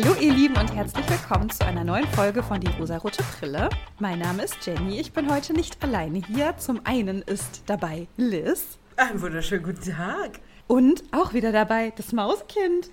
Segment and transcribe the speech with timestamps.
[0.00, 3.68] Hallo ihr Lieben und herzlich willkommen zu einer neuen Folge von Die rosarote Brille.
[3.98, 6.56] Mein Name ist Jenny, ich bin heute nicht alleine hier.
[6.56, 8.78] Zum einen ist dabei Liz.
[8.96, 10.38] Einen wunderschönen guten Tag.
[10.68, 12.90] Und auch wieder dabei das Mauskind.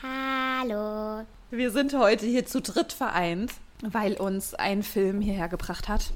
[0.00, 1.26] Hallo.
[1.50, 3.50] Wir sind heute hier zu dritt vereint,
[3.82, 6.12] weil uns ein Film hierher gebracht hat.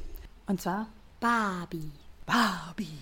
[0.47, 0.87] Und zwar
[1.19, 1.91] Barbie.
[2.29, 2.99] Barbie.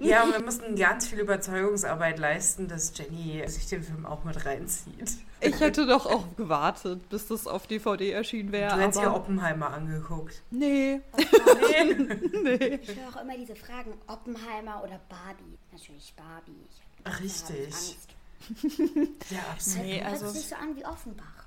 [0.00, 4.44] Ja, und wir mussten ganz viel Überzeugungsarbeit leisten, dass Jenny sich den Film auch mit
[4.46, 5.18] reinzieht.
[5.40, 8.74] Ich hätte doch auch gewartet, bis das auf DVD erschienen wäre.
[8.74, 10.42] Du hättest aber Oppenheimer angeguckt.
[10.50, 11.94] nee, Nee.
[12.42, 12.80] nee.
[12.82, 15.58] Ich höre auch immer diese Fragen, Oppenheimer oder Barbie.
[15.70, 16.56] Natürlich Barbie.
[16.70, 17.66] Ich hab, richtig.
[17.66, 18.08] Angst.
[19.30, 19.86] Ja, absolut.
[19.86, 21.44] Nee, Hört also sich so an wie Offenbach.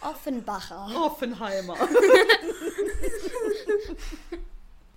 [0.00, 0.88] Offenbacher.
[0.96, 1.76] Offenheimer.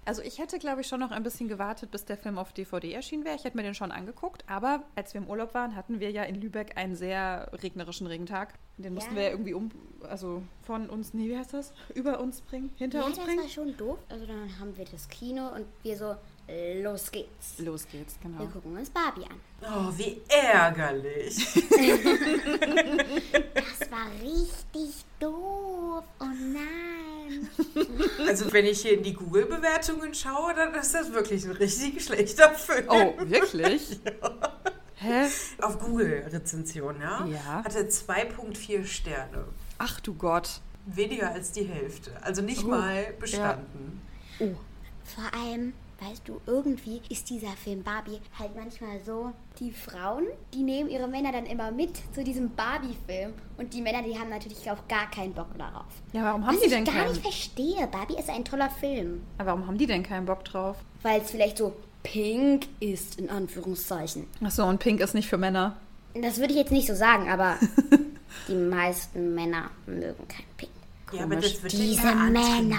[0.07, 2.91] Also ich hätte, glaube ich, schon noch ein bisschen gewartet, bis der Film auf DVD
[2.93, 3.35] erschienen wäre.
[3.35, 6.21] Ich hätte mir den schon angeguckt, aber als wir im Urlaub waren, hatten wir ja
[6.23, 8.53] in Lübeck einen sehr regnerischen Regentag.
[8.77, 9.17] Den mussten Ja.
[9.17, 9.71] wir ja irgendwie um,
[10.07, 11.73] also von uns, nee, wie heißt das?
[11.95, 13.41] Über uns bringen, hinter Ja, uns das bringen.
[13.41, 13.97] war schon doof.
[14.09, 16.15] Also dann haben wir das Kino und wir so,
[16.47, 17.57] los geht's.
[17.59, 18.39] Los geht's, genau.
[18.39, 19.39] Wir gucken uns Barbie an.
[19.61, 21.35] Oh, wie ärgerlich.
[23.79, 26.03] Das war richtig doof.
[26.19, 27.49] Oh nein.
[28.27, 32.53] Also, wenn ich hier in die Google-Bewertungen schaue, dann ist das wirklich ein richtig schlechter
[32.53, 32.85] Film.
[32.87, 33.99] Oh, wirklich?
[34.95, 35.27] Hä?
[35.61, 37.25] Auf Google-Rezension, ja?
[37.25, 37.63] Ja.
[37.63, 39.45] Hatte 2,4 Sterne.
[39.79, 40.61] Ach du Gott.
[40.85, 42.11] Weniger als die Hälfte.
[42.21, 44.01] Also nicht Oh, mal bestanden.
[44.39, 44.53] Oh.
[45.03, 50.63] Vor allem, weißt du, irgendwie ist dieser Film Barbie halt manchmal so, die Frauen, die
[50.63, 54.69] nehmen ihre Männer dann immer mit zu diesem Barbie-Film und die Männer, die haben natürlich
[54.69, 55.85] auch gar keinen Bock darauf.
[56.13, 57.09] Ja, warum haben Was die ich denn gar keinen?
[57.11, 60.77] nicht verstehe, Barbie ist ein toller Film, Aber warum haben die denn keinen Bock drauf?
[61.03, 61.73] weil es vielleicht so
[62.03, 64.27] pink ist, in Anführungszeichen.
[64.43, 65.77] Ach so, und Pink ist nicht für Männer.
[66.13, 67.57] Das würde ich jetzt nicht so sagen, aber
[68.47, 70.71] die meisten Männer mögen kein Pink.
[71.11, 71.53] Ja, aber Komisch.
[71.53, 72.77] das wird Diese ja antrainiert.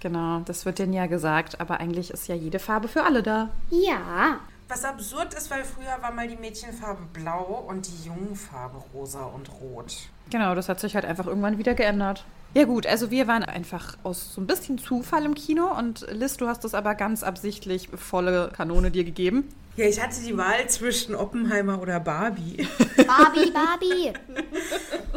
[0.00, 3.50] Genau, das wird denen ja gesagt, aber eigentlich ist ja jede Farbe für alle da.
[3.70, 9.24] Ja, Was absurd ist, weil früher war mal die Mädchenfarbe blau und die Jungenfarbe rosa
[9.24, 9.96] und rot.
[10.30, 12.24] Genau, das hat sich halt einfach irgendwann wieder geändert.
[12.54, 16.36] Ja gut, also wir waren einfach aus so ein bisschen Zufall im Kino und Liz,
[16.36, 19.48] du hast es aber ganz absichtlich volle Kanone dir gegeben.
[19.80, 22.68] Ja, ich hatte die Wahl zwischen Oppenheimer oder Barbie.
[23.06, 24.12] Barbie, Barbie.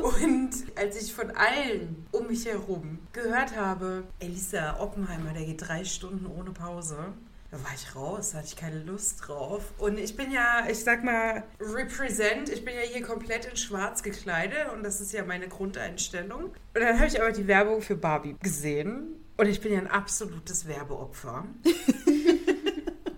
[0.02, 5.84] Und als ich von allen um mich herum gehört habe, Elisa Oppenheimer, der geht drei
[5.84, 6.96] Stunden ohne Pause,
[7.52, 9.74] da war ich raus, da hatte ich keine Lust drauf.
[9.80, 14.02] Und ich bin ja, ich sag mal, represent, ich bin ja hier komplett in schwarz
[14.02, 16.44] gekleidet und das ist ja meine Grundeinstellung.
[16.46, 19.88] Und dann habe ich aber die Werbung für Barbie gesehen und ich bin ja ein
[19.88, 21.48] absolutes Werbeopfer.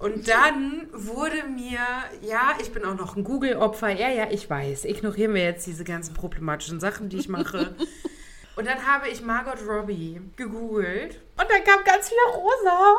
[0.05, 1.79] Und dann wurde mir,
[2.21, 5.83] ja, ich bin auch noch ein Google-Opfer, ja, ja, ich weiß, ignorieren wir jetzt diese
[5.83, 7.73] ganzen problematischen Sachen, die ich mache.
[8.55, 12.95] Und dann habe ich Margot Robbie gegoogelt und dann kam ganz viel rosa.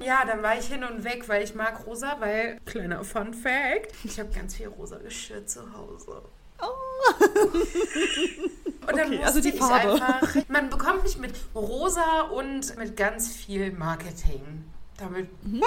[0.00, 3.94] ja, dann war ich hin und weg, weil ich mag rosa, weil, kleiner Fun Fact,
[4.02, 6.22] ich habe ganz viel rosa Geschirr zu Hause.
[8.86, 9.92] Und dann Okay, also die Farbe.
[9.94, 10.34] einfach.
[10.48, 14.64] Man bekommt mich mit rosa und mit ganz viel Marketing.
[14.98, 15.28] Damit.
[15.46, 15.62] Mhm.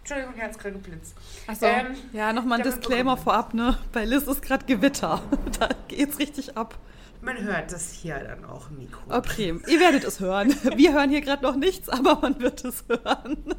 [0.00, 1.14] Entschuldigung, Herz gerade geblitzt.
[1.46, 3.78] Achso, Ähm, ja, nochmal ein Disclaimer vorab, ne?
[3.92, 5.22] Bei Liz ist gerade Gewitter.
[5.58, 6.78] Da geht's richtig ab.
[7.20, 9.00] Man hört das hier dann auch im Mikro.
[9.10, 10.54] Okay, ihr werdet es hören.
[10.76, 13.54] Wir hören hier gerade noch nichts, aber man wird es hören.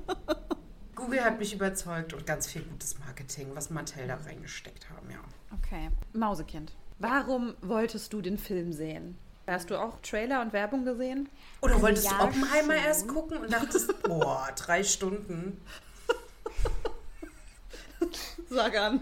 [0.96, 5.20] Google hat mich überzeugt und ganz viel gutes Marketing, was Mattel da reingesteckt haben, ja.
[5.58, 6.74] Okay, Mausekind.
[7.02, 9.18] Warum wolltest du den Film sehen?
[9.48, 11.28] Hast du auch Trailer und Werbung gesehen?
[11.62, 12.86] Oder Also wolltest ja, du Oppenheimer schon.
[12.86, 15.60] erst gucken und dachtest, boah, drei Stunden.
[18.50, 19.02] Sag an.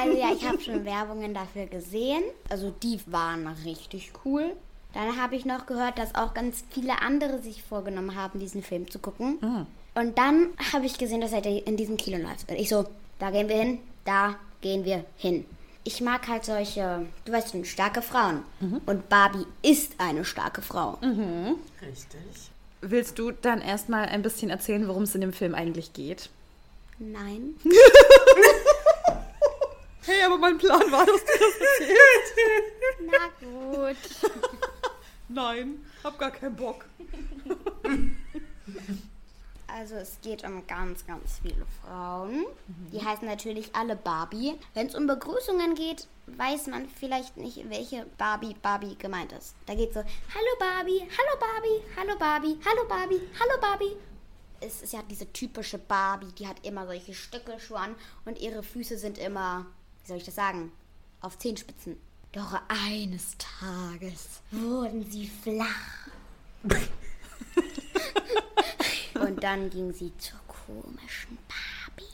[0.00, 2.22] Also ja, ich habe schon Werbungen dafür gesehen.
[2.48, 4.52] Also die waren richtig cool.
[4.94, 8.90] Dann habe ich noch gehört, dass auch ganz viele andere sich vorgenommen haben, diesen Film
[8.90, 9.66] zu gucken.
[9.94, 12.50] Und dann habe ich gesehen, dass er in diesem Kino läuft.
[12.50, 12.86] Und ich so,
[13.18, 15.44] da gehen wir hin, da gehen wir hin.
[15.84, 18.42] Ich mag halt solche, du weißt schon, starke Frauen.
[18.86, 20.98] Und Barbie ist eine starke Frau.
[21.80, 22.20] Richtig.
[22.80, 26.30] Willst du dann erstmal ein bisschen erzählen, worum es in dem Film eigentlich geht?
[26.98, 27.54] Nein.
[30.04, 32.34] Hey, aber mein Plan war, dass du das erzählst.
[33.06, 33.96] Na gut.
[35.28, 36.84] Nein, hab gar keinen Bock.
[39.74, 42.44] Also es geht um ganz, ganz viele Frauen.
[42.92, 44.54] Die heißen natürlich alle Barbie.
[44.74, 49.54] Wenn es um Begrüßungen geht, weiß man vielleicht nicht, welche Barbie Barbie gemeint ist.
[49.64, 53.96] Da geht so, hallo Barbie, hallo Barbie, hallo Barbie, hallo Barbie, hallo Barbie.
[54.60, 58.98] es ist ja diese typische Barbie, die hat immer solche Stöckelschuhe an und ihre Füße
[58.98, 59.66] sind immer,
[60.02, 60.70] wie soll ich das sagen,
[61.20, 61.98] auf Zehenspitzen.
[62.32, 66.08] Doch eines Tages wurden sie flach.
[69.22, 72.10] und dann ging sie zur komischen Barbie.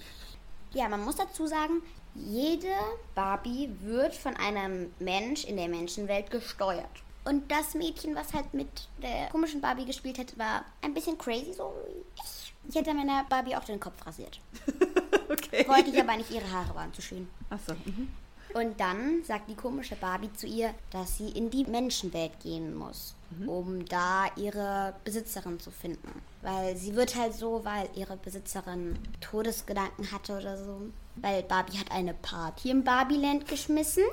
[0.72, 1.82] Ja, man muss dazu sagen,
[2.14, 2.74] jede
[3.14, 6.86] Barbie wird von einem Mensch in der Menschenwelt gesteuert.
[7.24, 11.52] Und das Mädchen, was halt mit der komischen Barbie gespielt hat, war ein bisschen crazy,
[11.52, 12.54] so wie ich.
[12.68, 14.40] Ich hätte meiner Barbie auch den Kopf rasiert.
[15.30, 15.68] Okay.
[15.68, 17.28] Wollte ich aber nicht, ihre Haare waren zu schön.
[17.50, 17.74] Achso.
[17.84, 18.08] Mhm.
[18.54, 23.14] Und dann sagt die komische Barbie zu ihr, dass sie in die Menschenwelt gehen muss,
[23.46, 26.22] um da ihre Besitzerin zu finden.
[26.42, 30.80] Weil sie wird halt so, weil ihre Besitzerin Todesgedanken hatte oder so.
[31.16, 34.04] Weil Barbie hat eine Party im Barbieland geschmissen.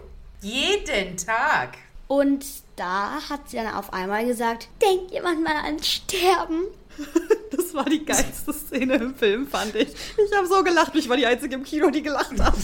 [0.41, 1.77] Jeden Tag.
[2.07, 2.45] Und
[2.75, 6.65] da hat sie dann auf einmal gesagt, denkt jemand mal an Sterben?
[7.51, 9.89] Das war die geilste Szene im Film, fand ich.
[9.89, 10.94] Ich habe so gelacht.
[10.95, 12.56] Ich war die Einzige im Kino, die gelacht hat.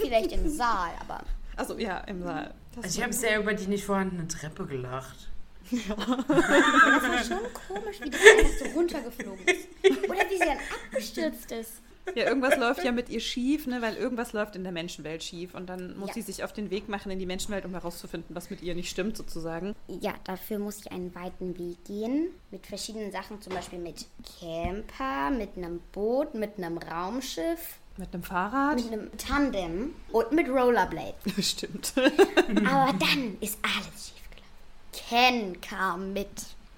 [0.00, 1.22] Vielleicht im Saal, aber
[1.56, 2.52] Also ja, im Saal.
[2.76, 5.28] Das Also ich habe sehr über die nicht vorhandene Treppe gelacht.
[5.70, 9.68] das war schon komisch, wie die einfach so runtergeflogen ist.
[10.08, 11.72] Oder wie sie dann abgestürzt ist.
[12.14, 15.54] Ja, irgendwas läuft ja mit ihr schief, ne, weil irgendwas läuft in der Menschenwelt schief.
[15.54, 16.14] Und dann muss Ja.
[16.16, 18.90] sie sich auf den Weg machen in die Menschenwelt, um herauszufinden, was mit ihr nicht
[18.90, 19.74] stimmt, sozusagen.
[19.88, 22.26] Ja, dafür muss ich einen weiten Weg gehen.
[22.50, 24.04] Mit verschiedenen Sachen, zum Beispiel mit
[24.38, 28.76] Camper, mit einem Boot, mit einem Raumschiff, Mit einem Fahrrad.
[28.76, 31.14] mit einem Tandem und mit Rollerblades.
[31.50, 31.92] Stimmt.
[31.96, 34.92] Aber dann ist alles schiefgelaufen.
[34.92, 36.28] Ken kam mit.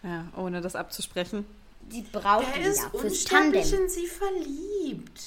[0.03, 1.47] Ja, ohne das abzusprechen.
[1.89, 3.63] Sie brauchten Er ihn ist ja fürs Tandem.
[3.63, 5.21] in sie verliebt.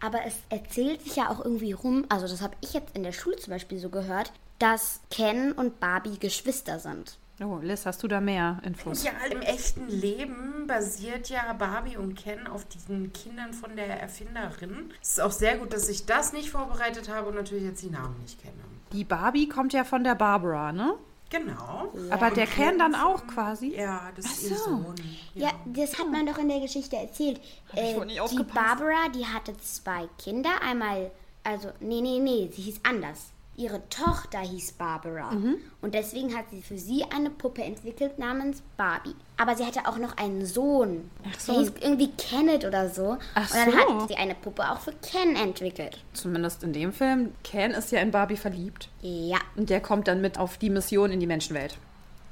[0.00, 3.12] Aber es erzählt sich ja auch irgendwie rum, also das habe ich jetzt in der
[3.12, 7.16] Schule zum Beispiel so gehört, dass Ken und Barbie Geschwister sind.
[7.38, 9.04] Oh, Liz, hast du da mehr Infos?
[9.04, 14.90] Ja, im echten Leben basiert ja Barbie und Ken auf diesen Kindern von der Erfinderin.
[15.02, 17.90] Es ist auch sehr gut, dass ich das nicht vorbereitet habe und natürlich jetzt die
[17.90, 18.54] Namen nicht kenne.
[18.92, 20.94] Die Barbie kommt ja von der Barbara, ne?
[21.28, 21.92] Genau.
[22.10, 23.74] Aber der Ken dann auch quasi.
[23.76, 24.64] Ja, das ist ihr so.
[24.64, 24.94] Sohn.
[25.34, 27.40] Ja, das hat man doch in der Geschichte erzählt.
[27.72, 28.42] ich Äh, wohl nicht die.
[28.44, 30.50] Barbara, die hatte zwei Kinder.
[30.62, 31.10] Einmal,
[31.42, 33.32] also, nee, nee, nee, sie hieß anders.
[33.56, 35.30] Ihre Tochter hieß Barbara.
[35.30, 35.56] Mhm.
[35.80, 39.14] Und deswegen hat sie für sie eine Puppe entwickelt namens Barbie.
[39.38, 41.10] Aber sie hatte auch noch einen Sohn.
[41.26, 41.52] Ach so.
[41.52, 43.16] Der hieß irgendwie Kenneth oder so.
[43.34, 44.00] Ach Und dann so.
[44.02, 45.98] hat sie eine Puppe auch für Ken entwickelt.
[46.12, 47.32] Zumindest in dem Film.
[47.44, 48.88] Ken ist ja in Barbie verliebt.
[49.00, 49.38] Ja.
[49.56, 51.78] Und der kommt dann mit auf die Mission in die Menschenwelt.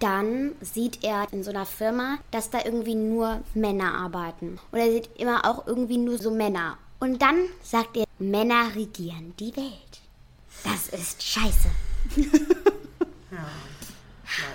[0.01, 4.59] Dann sieht er in so einer Firma, dass da irgendwie nur Männer arbeiten.
[4.73, 6.77] Und er sieht immer auch irgendwie nur so Männer.
[7.01, 9.84] Und dann sagt er, Männer regieren die Welt.
[10.65, 11.69] Das ist scheiße.
[13.31, 13.49] Ja,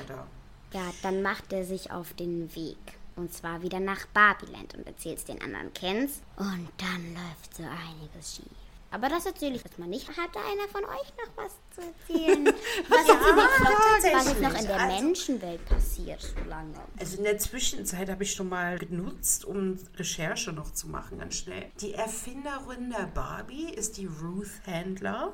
[0.08, 0.28] leider.
[0.72, 2.78] Ja, dann macht er sich auf den Weg.
[3.18, 6.22] Und zwar wieder nach Barbiland und erzählt es den anderen Kens.
[6.38, 8.46] Und dann läuft so einiges schief.
[8.92, 10.08] Aber das erzähle ich jetzt mal nicht.
[10.08, 12.46] Hat da einer von euch noch was zu erzählen?
[12.90, 14.42] Was, Ja, jetzt noch, was ist tatsächlich.
[14.48, 16.74] noch in der Also- Menschenwelt passiert so lange?
[17.00, 21.36] Also in der Zwischenzeit habe ich schon mal genutzt, um Recherche noch zu machen, ganz
[21.36, 21.70] schnell.
[21.82, 25.34] Die Erfinderin der Barbie ist die Ruth Handler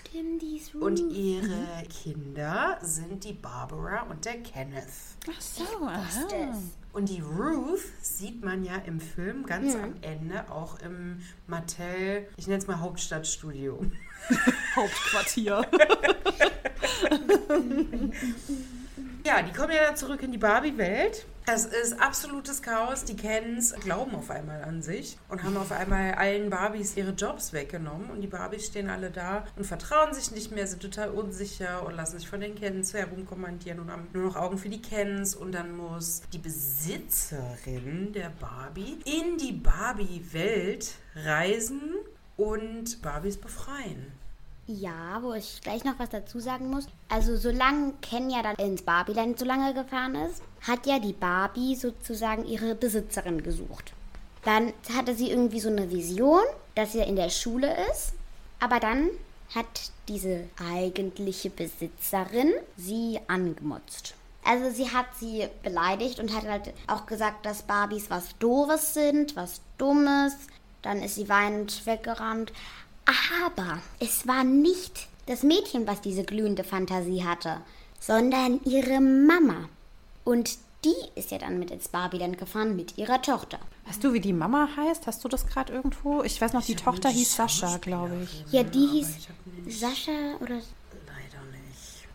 [0.00, 4.84] Stimmt, die ist und ihre Kinder sind die Barbara und der Kenneth.
[5.28, 5.64] Ach so,
[6.28, 6.56] das.
[6.92, 12.46] Und die Ruth sieht man ja im Film ganz am Ende auch im Mattel, ich
[12.46, 13.84] nenne es mal Hauptstadtstudio.
[14.76, 15.66] Hauptquartier.
[19.24, 21.26] Ja, die kommen ja dann zurück in die Barbie-Welt.
[21.46, 23.04] Das ist absolutes Chaos.
[23.04, 27.52] Die Kens glauben auf einmal an sich und haben auf einmal allen Barbies ihre Jobs
[27.52, 28.10] weggenommen.
[28.10, 31.94] Und die Barbies stehen alle da und vertrauen sich nicht mehr, sind total unsicher und
[31.94, 35.36] lassen sich von den Kens herumkommandieren und haben nur noch Augen für die Kens.
[35.36, 41.80] Und dann muss die Besitzerin der Barbie in die Barbie-Welt reisen
[42.36, 44.12] und Barbies befreien.
[44.80, 46.86] Ja, wo ich gleich noch was dazu sagen muss.
[47.08, 51.74] Also solange Ken ja dann ins Barbieland so lange gefahren ist, hat ja die Barbie
[51.76, 53.92] sozusagen ihre Besitzerin gesucht.
[54.44, 56.42] Dann hatte sie irgendwie so eine Vision,
[56.74, 58.14] dass sie in der Schule ist.
[58.60, 59.10] Aber dann
[59.54, 64.14] hat diese eigentliche Besitzerin sie angemotzt.
[64.44, 69.36] Also sie hat sie beleidigt und hat halt auch gesagt, dass Barbies was Doofes sind,
[69.36, 70.34] was Dummes.
[70.80, 72.52] Dann ist sie weinend weggerannt.
[73.06, 77.60] Aber es war nicht das Mädchen, was diese glühende Fantasie hatte,
[78.00, 79.68] sondern ihre Mama.
[80.24, 83.58] Und die ist ja dann mit ins Barbieland gefahren mit ihrer Tochter.
[83.86, 85.06] Weißt du, wie die Mama heißt?
[85.06, 86.22] Hast du das gerade irgendwo?
[86.22, 88.52] Ich weiß noch, die Ich hab Tochter die hieß Sascha, glaube ich.
[88.52, 89.28] Ja, die hieß
[89.68, 90.60] Sascha oder.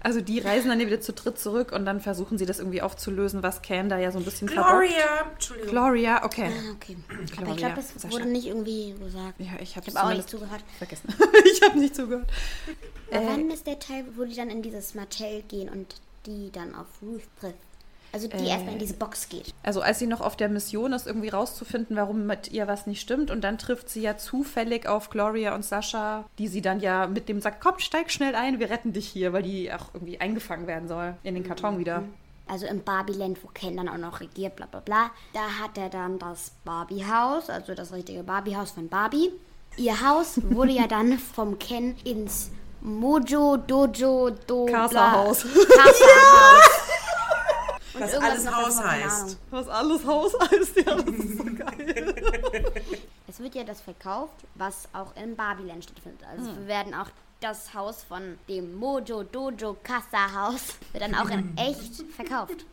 [0.01, 3.43] Also die reisen dann wieder zu dritt zurück und dann versuchen sie das irgendwie aufzulösen,
[3.43, 5.25] was Ken da ja so ein bisschen Gloria!
[5.33, 5.71] Entschuldigung.
[5.71, 6.49] Gloria, okay.
[6.51, 6.95] Ah, okay.
[7.11, 8.11] Aber ich Gloria, glaube, das Sascha.
[8.13, 9.39] wurde nicht irgendwie gesagt.
[9.39, 10.63] Ja, ich habe Ich habe auch nicht zugehört.
[10.77, 11.07] vergessen.
[11.45, 12.29] ich habe nicht zugehört.
[13.09, 16.75] Äh, wann ist der Teil, wo die dann in dieses Mattel gehen und die dann
[16.75, 17.55] auf Ruth trifft?
[18.13, 18.47] Also die Äh.
[18.49, 19.53] erstmal in diese Box geht.
[19.63, 23.01] Also als sie noch auf der Mission ist, irgendwie rauszufinden, warum mit ihr was nicht
[23.01, 23.29] stimmt.
[23.31, 27.29] Und dann trifft sie ja zufällig auf Gloria und Sascha, die sie dann ja mit
[27.29, 30.67] dem sagt, komm, steig schnell ein, wir retten dich hier, weil die auch irgendwie eingefangen
[30.67, 32.03] werden soll in den Karton wieder.
[32.49, 35.11] Also im Barbieland, wo Ken dann auch noch regiert, bla bla bla.
[35.33, 39.31] Da hat er dann das Barbie-Haus, also das richtige Barbie-Haus von Barbie.
[39.75, 42.49] Ihr Haus wurde ja dann vom Ken ins
[42.79, 45.41] Mojo Dojo Do bla- Casa-Haus.
[45.43, 46.69] Casa-Haus.
[47.99, 49.37] Was alles Haus heißt.
[49.51, 52.65] Was alles Haus heißt, ja, das ist so geil.
[53.29, 56.21] Es wird ja das verkauft, was auch in Barbieland stattfindet.
[56.31, 57.09] Also wir werden auch
[57.41, 62.65] das Haus von dem Mojo Dojo Casa Haus wird dann auch in echt verkauft.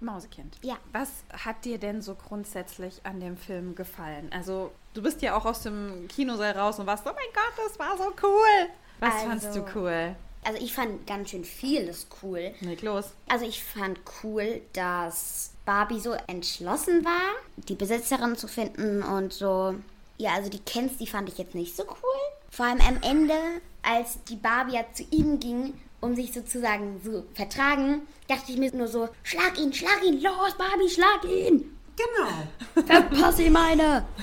[0.00, 0.58] Mausekind.
[0.62, 0.76] Ja.
[0.92, 1.08] Was
[1.44, 4.30] hat dir denn so grundsätzlich an dem Film gefallen?
[4.32, 7.78] Also, du bist ja auch aus dem Kinosaal raus und warst, oh mein Gott, das
[7.78, 8.68] war so cool.
[9.00, 10.14] Was Also- fandst du cool?
[10.44, 12.52] Also ich fand ganz schön vieles cool.
[12.60, 13.06] Leg los.
[13.28, 19.74] Also ich fand cool, dass Barbie so entschlossen war, die Besitzerin zu finden und so.
[20.18, 22.20] Ja, also die Kens, die fand ich jetzt nicht so cool.
[22.50, 23.34] Vor allem am Ende,
[23.82, 28.70] als die Barbie ja zu ihm ging, um sich sozusagen zu vertragen, dachte ich mir
[28.74, 31.76] nur so, schlag ihn, schlag ihn, los Barbie, schlag ihn.
[31.96, 32.86] Genau.
[32.86, 34.04] Verpass ihm eine.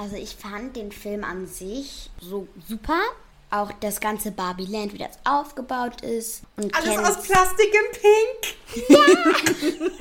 [0.00, 3.00] Also ich fand den Film an sich so super.
[3.50, 6.42] Auch das ganze Barbie-Land, wie das aufgebaut ist.
[6.56, 9.98] Und Alles Kens- aus Plastik in Pink.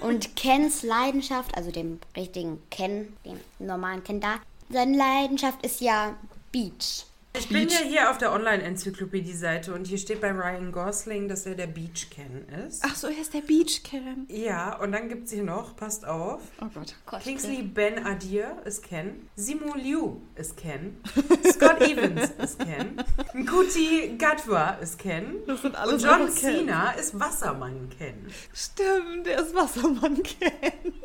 [0.00, 4.36] Und Kens Leidenschaft, also dem richtigen Ken, dem normalen Ken da,
[4.70, 6.14] seine Leidenschaft ist ja
[6.52, 7.04] Beach.
[7.36, 11.56] Ich bin ja hier auf der Online-Enzyklopädie-Seite und hier steht bei Ryan Gosling, dass er
[11.56, 12.82] der Beach Ken ist.
[12.86, 14.26] Ach so, er ist der Beach Ken.
[14.28, 16.94] Ja, und dann gibt es hier noch, passt auf, Oh Gott.
[17.24, 21.00] Kingsley Ben Adir ist Ken, Simu Liu ist Ken,
[21.50, 23.02] Scott Evans ist Ken,
[23.34, 26.58] Nkuti Gatwa ist Ken Das sind und alles John einfach Ken.
[26.66, 28.14] Cena ist Wassermann Ken.
[28.54, 30.52] Stimmt, der ist Wassermann Ken.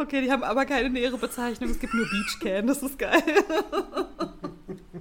[0.00, 1.70] Okay, die haben aber keine nähere Bezeichnung.
[1.70, 2.68] Es gibt nur Beach Ken.
[2.68, 3.20] Das ist geil.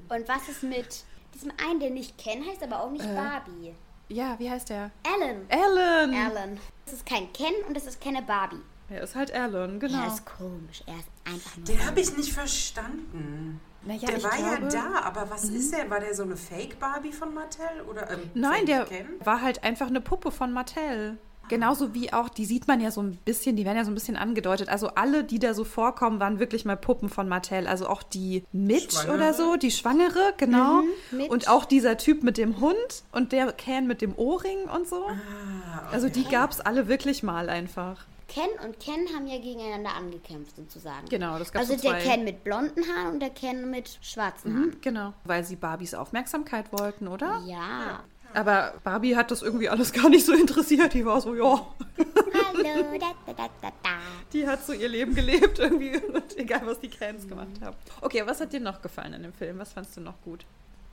[0.09, 3.13] Und was ist mit diesem einen, der nicht Ken heißt, aber auch nicht Äh.
[3.15, 3.75] Barbie?
[4.09, 4.91] Ja, wie heißt der?
[5.05, 5.45] Alan.
[5.49, 6.13] Alan.
[6.15, 6.59] Alan.
[6.85, 8.61] Das ist kein Ken und das ist keine Barbie.
[8.89, 10.01] Er ist halt Alan, genau.
[10.01, 10.81] Er ist komisch.
[10.85, 11.65] Er ist einfach nur.
[11.65, 13.59] Den habe ich nicht verstanden.
[13.83, 14.69] Naja, der ich war glaube- Mhm.
[14.69, 15.89] ja da, aber was ist der?
[15.89, 17.81] War der so eine Fake-Barbie von Mattel?
[17.89, 19.07] Oder, ähm, Nein, der Fake-Ken?
[19.25, 21.17] war halt einfach eine Puppe von Mattel.
[21.49, 23.95] Genauso wie auch, die sieht man ja so ein bisschen, die werden ja so ein
[23.95, 24.69] bisschen angedeutet.
[24.69, 27.67] Also alle, die da so vorkommen, waren wirklich mal Puppen von Mattel.
[27.67, 29.13] Also auch die Mitch Schwangere?
[29.15, 30.83] oder so, die Schwangere, genau.
[31.11, 31.29] Mitch.
[31.31, 35.05] und auch dieser Typ mit dem Hund und der Ken mit dem Ohrring und so.
[35.07, 38.05] Ah, Also die gab es alle wirklich mal einfach.
[38.27, 41.07] Ken und Ken haben ja gegeneinander angekämpft, sozusagen.
[41.07, 41.99] Genau, das gab Also so der.
[41.99, 44.65] Ken mit blonden Haaren und der Ken mit schwarzen Haaren.
[44.67, 45.13] Mhm, genau.
[45.23, 47.41] Weil sie Barbies Aufmerksamkeit wollten, oder?
[47.45, 48.03] Ja.
[48.33, 50.93] Aber Barbie hat das irgendwie alles gar nicht so interessiert.
[50.93, 53.89] Die war so, ja, Hallo, da, da, da, da, da.
[54.33, 55.97] die hat so ihr Leben gelebt irgendwie.
[55.97, 57.75] Und egal, was die Cans gemacht haben.
[58.01, 59.59] Okay, was hat dir noch gefallen in dem Film?
[59.59, 60.45] Was fandst du noch gut?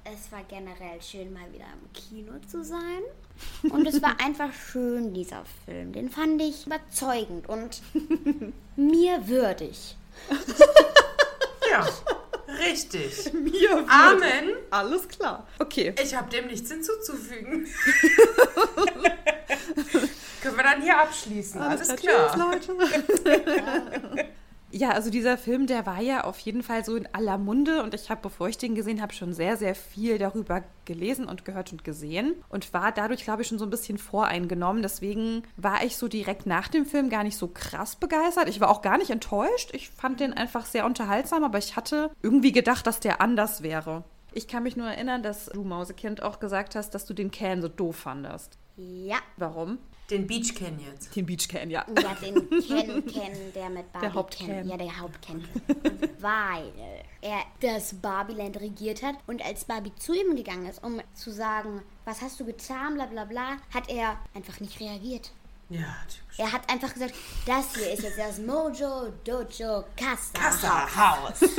[0.05, 3.01] Es war generell schön, mal wieder im Kino zu sein.
[3.71, 5.93] Und es war einfach schön, dieser Film.
[5.93, 7.81] Den fand ich überzeugend und
[8.77, 9.97] mir würdig.
[11.71, 11.87] Ja,
[12.59, 13.33] richtig.
[13.33, 14.51] Mir Amen.
[14.71, 15.47] Alles klar.
[15.59, 15.95] Okay.
[16.03, 17.67] Ich habe dem nichts hinzuzufügen.
[20.43, 21.61] Können wir dann hier abschließen?
[21.61, 22.31] Alles, klar.
[22.31, 24.29] Tschüss, Leute.
[24.77, 27.95] Ja, also dieser Film, der war ja auf jeden Fall so in aller Munde und
[27.95, 31.71] ich habe, bevor ich den gesehen habe, schon sehr, sehr viel darüber gelesen und gehört
[31.71, 34.83] und gesehen und war dadurch, glaube ich, schon so ein bisschen voreingenommen.
[34.83, 38.49] Deswegen war ich so direkt nach dem Film gar nicht so krass begeistert.
[38.49, 39.71] Ich war auch gar nicht enttäuscht.
[39.75, 44.03] Ich fand den einfach sehr unterhaltsam, aber ich hatte irgendwie gedacht, dass der anders wäre.
[44.33, 47.63] Ich kann mich nur erinnern, dass du Mausekind auch gesagt hast, dass du den Can
[47.63, 48.59] so doof fandest.
[48.77, 49.19] Ja.
[49.37, 49.79] Warum?
[50.11, 51.17] Den Beach Ken jetzt.
[51.17, 51.85] Den Beach Can, ja.
[51.89, 54.47] Ja, den Ken Ken, der mit Barbie Hauptken.
[54.47, 54.69] Ken.
[54.69, 55.49] Ja, der Hauptken.
[56.21, 56.73] Weil
[57.23, 61.83] er das Barbieland regiert hat und als Barbie zu ihm gegangen ist, um zu sagen,
[62.05, 65.33] was hast du getan, bla bla bla, hat er einfach nicht reagiert.
[65.71, 66.39] Ja, typisch.
[66.39, 67.15] Er hat einfach gesagt,
[67.47, 70.33] das hier ist jetzt das Mojo Dojo Casa.
[70.35, 71.41] Kassahaus.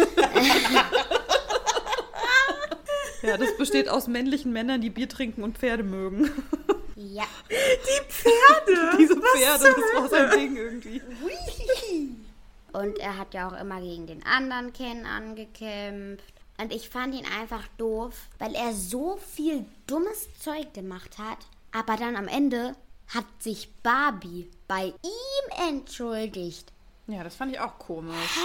[3.21, 6.29] Ja, das besteht aus männlichen Männern, die Bier trinken und Pferde mögen.
[6.95, 7.25] Ja.
[7.49, 8.97] Die Pferde.
[8.97, 11.01] Diese Pferde, das war sein Ding irgendwie.
[12.71, 16.33] Und er hat ja auch immer gegen den anderen Ken angekämpft.
[16.57, 21.39] Und ich fand ihn einfach doof, weil er so viel dummes Zeug gemacht hat.
[21.73, 22.75] Aber dann am Ende
[23.13, 26.71] hat sich Barbie bei ihm entschuldigt.
[27.07, 28.39] Ja, das fand ich auch komisch.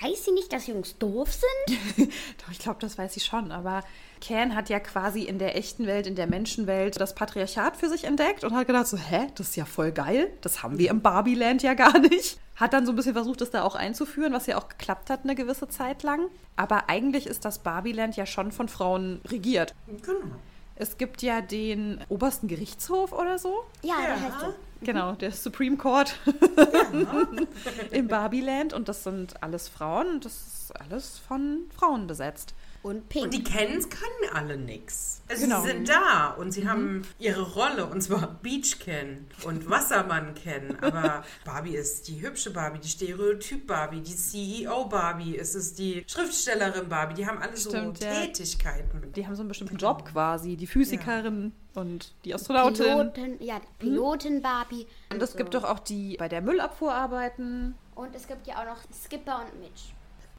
[0.00, 1.78] Weiß sie nicht, dass Jungs doof sind?
[2.38, 3.52] Doch, ich glaube, das weiß ich schon.
[3.52, 3.82] Aber
[4.20, 8.04] Ken hat ja quasi in der echten Welt, in der Menschenwelt, das Patriarchat für sich
[8.04, 10.32] entdeckt und hat gedacht so, hä, das ist ja voll geil.
[10.40, 12.38] Das haben wir im Barbieland ja gar nicht.
[12.56, 15.20] Hat dann so ein bisschen versucht, das da auch einzuführen, was ja auch geklappt hat
[15.24, 16.28] eine gewisse Zeit lang.
[16.56, 19.74] Aber eigentlich ist das Barbieland ja schon von Frauen regiert.
[19.86, 20.36] Genau.
[20.76, 23.64] Es gibt ja den obersten Gerichtshof oder so.
[23.82, 24.06] Ja, Ja.
[24.06, 24.54] der heißt so.
[24.82, 26.14] Genau, der Supreme Court
[27.90, 28.72] im Barbieland.
[28.72, 32.54] Und das sind alles Frauen und das ist alles von Frauen besetzt.
[32.84, 33.24] Und Pink.
[33.24, 35.22] Und die Kens können alle nix.
[35.26, 35.62] Also Genau.
[35.62, 40.76] sie sind da und sie haben ihre Rolle und zwar Beach Ken und Wassermann Ken.
[40.82, 46.04] Aber Barbie ist die hübsche Barbie, die Stereotyp Barbie, die CEO Barbie, es ist die
[46.06, 47.14] Schriftstellerin Barbie.
[47.14, 48.12] Die haben alle Stimmt, so ja.
[48.20, 49.12] Tätigkeiten.
[49.16, 50.56] Die haben so einen bestimmten Job quasi.
[50.56, 52.84] Die Physikerin und die Astronautin.
[52.84, 54.86] Piloten, ja, Pilotin Barbie.
[55.10, 57.76] Und es gibt doch auch die bei der Müllabfuhr arbeiten.
[57.94, 59.94] Und es gibt ja auch noch Skipper und Mitch.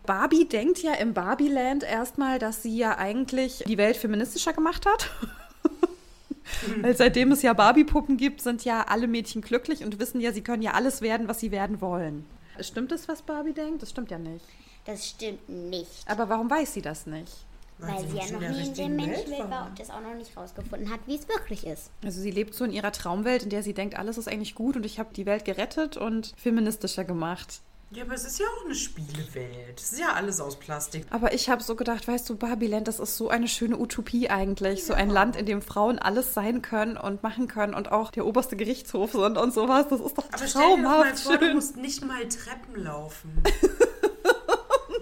[0.05, 5.09] Barbie denkt ja im Barbieland erstmal, dass sie ja eigentlich die Welt feministischer gemacht hat.
[6.81, 10.41] Weil seitdem es ja Barbie-Puppen gibt, sind ja alle Mädchen glücklich und wissen ja, sie
[10.41, 12.25] können ja alles werden, was sie werden wollen.
[12.59, 13.81] Stimmt das, was Barbie denkt?
[13.81, 14.45] Das stimmt ja nicht.
[14.85, 16.05] Das stimmt nicht.
[16.05, 17.31] Aber warum weiß sie das nicht?
[17.77, 19.67] Weil sie ja noch nie in der Menschenwelt war war.
[19.67, 21.91] und das auch noch nicht rausgefunden hat, wie es wirklich ist.
[22.05, 24.77] Also sie lebt so in ihrer Traumwelt, in der sie denkt, alles ist eigentlich gut
[24.77, 27.59] und ich habe die Welt gerettet und feministischer gemacht.
[27.91, 29.79] Ja, aber es ist ja auch eine Spielewelt.
[29.79, 31.05] Es ist ja alles aus Plastik.
[31.11, 34.83] Aber ich habe so gedacht, weißt du, Barbieland, das ist so eine schöne Utopie eigentlich.
[34.85, 38.25] So ein Land, in dem Frauen alles sein können und machen können und auch der
[38.25, 39.85] oberste Gerichtshof sind und sowas.
[39.89, 42.83] Das ist doch Aber stell dir doch mal traumhaft vor, du musst nicht mal Treppen
[42.83, 43.43] laufen.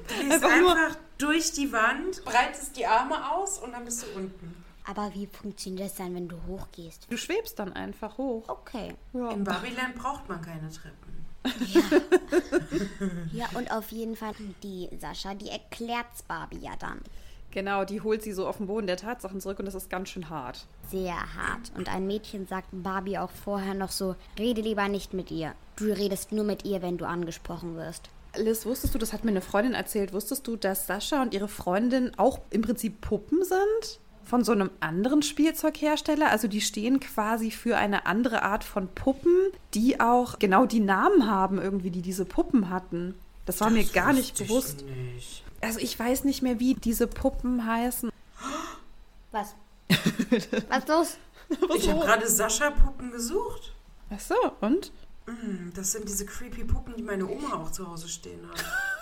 [0.05, 4.03] Du gehst Einfach nur- einfach durch die Wand, breitest die Arme aus und dann bist
[4.03, 4.63] du unten.
[4.85, 7.07] Aber wie funktioniert das dann, wenn du hochgehst?
[7.09, 8.43] Du schwebst dann einfach hoch.
[8.49, 8.93] Okay.
[9.13, 9.31] Ja.
[9.31, 11.02] In Barbieland braucht man keine Treppen.
[13.34, 17.01] Ja, und auf jeden Fall die Sascha, die erklärt's Barbie ja dann.
[17.51, 20.10] Genau, die holt sie so auf den Boden der Tatsachen zurück und das ist ganz
[20.10, 20.65] schön hart.
[20.89, 21.71] Sehr hart.
[21.77, 25.53] Und ein Mädchen sagt Barbie auch vorher noch so, rede lieber nicht mit ihr.
[25.75, 28.10] Du redest nur mit ihr, wenn du angesprochen wirst.
[28.36, 31.47] Liz, wusstest du, das hat mir eine Freundin erzählt, wusstest du, dass Sascha und ihre
[31.47, 33.99] Freundin auch im Prinzip Puppen sind?
[34.25, 36.29] Von so einem anderen Spielzeughersteller?
[36.29, 39.36] Also die stehen quasi für eine andere Art von Puppen,
[39.73, 43.15] die auch genau die Namen haben, irgendwie, die diese Puppen hatten.
[43.45, 44.83] Das war mir Das gar nicht bewusst.
[44.86, 45.43] Nicht.
[45.62, 48.09] Also ich weiß nicht mehr, wie diese Puppen heißen.
[49.31, 49.55] Was?
[50.69, 51.17] Was los?
[51.75, 53.73] Ich habe gerade Sascha-Puppen gesucht.
[54.09, 54.91] Ach so, und?
[55.25, 58.63] Hm, Das sind diese creepy Puppen, die meine Oma auch zu Hause stehen hat.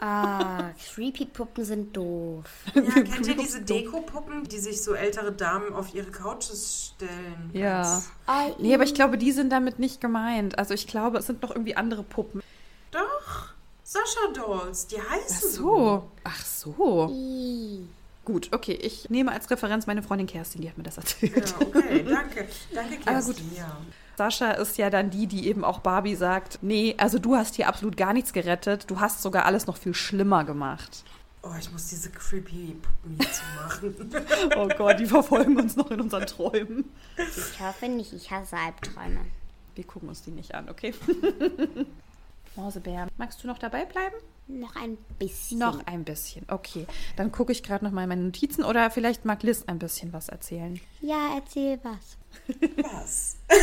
[0.00, 2.44] Ah, creepy Puppen sind doof.
[2.74, 7.50] Ja, kennt ihr diese Deko-Puppen, die sich so ältere Damen auf ihre Couches stellen?
[7.52, 8.02] Ja.
[8.26, 10.58] Als- Oh, Nee, aber ich glaube, die sind damit nicht gemeint.
[10.58, 12.42] Also ich glaube, es sind noch irgendwie andere Puppen.
[12.90, 13.48] Doch.
[13.82, 16.10] Sascha-Dolls, die heißen Ach so.
[16.24, 17.08] Ach so.
[17.12, 17.86] i.
[18.24, 18.72] Gut, okay.
[18.72, 21.36] Ich nehme als Referenz meine Freundin Kerstin, die hat mir das erzählt.
[21.36, 22.48] Ja, okay, danke.
[22.74, 23.36] Danke, Aber gut.
[23.36, 23.50] Kerstin.
[23.56, 23.76] Ja.
[24.16, 27.68] Sascha ist ja dann die, die eben auch Barbie sagt, nee, also du hast hier
[27.68, 31.04] absolut gar nichts gerettet, du hast sogar alles noch viel schlimmer gemacht.
[31.42, 34.14] Oh, ich muss diese creepy Puppen hier zumachen.
[34.56, 36.84] Oh Gott, die verfolgen uns noch in unseren Träumen.
[37.18, 39.20] Ich hoffe nicht, ich hasse Albträume.
[39.74, 40.94] Wir gucken uns die nicht an, okay?
[42.56, 44.14] Mausebär, magst du noch dabei bleiben?
[44.46, 45.58] Noch ein bisschen.
[45.58, 46.86] Noch ein bisschen, okay.
[47.16, 50.12] Dann gucke ich gerade noch mal in meine Notizen oder vielleicht mag Liz ein bisschen
[50.12, 50.80] was erzählen.
[51.00, 52.16] Ja, erzähl was.
[52.82, 53.36] Was?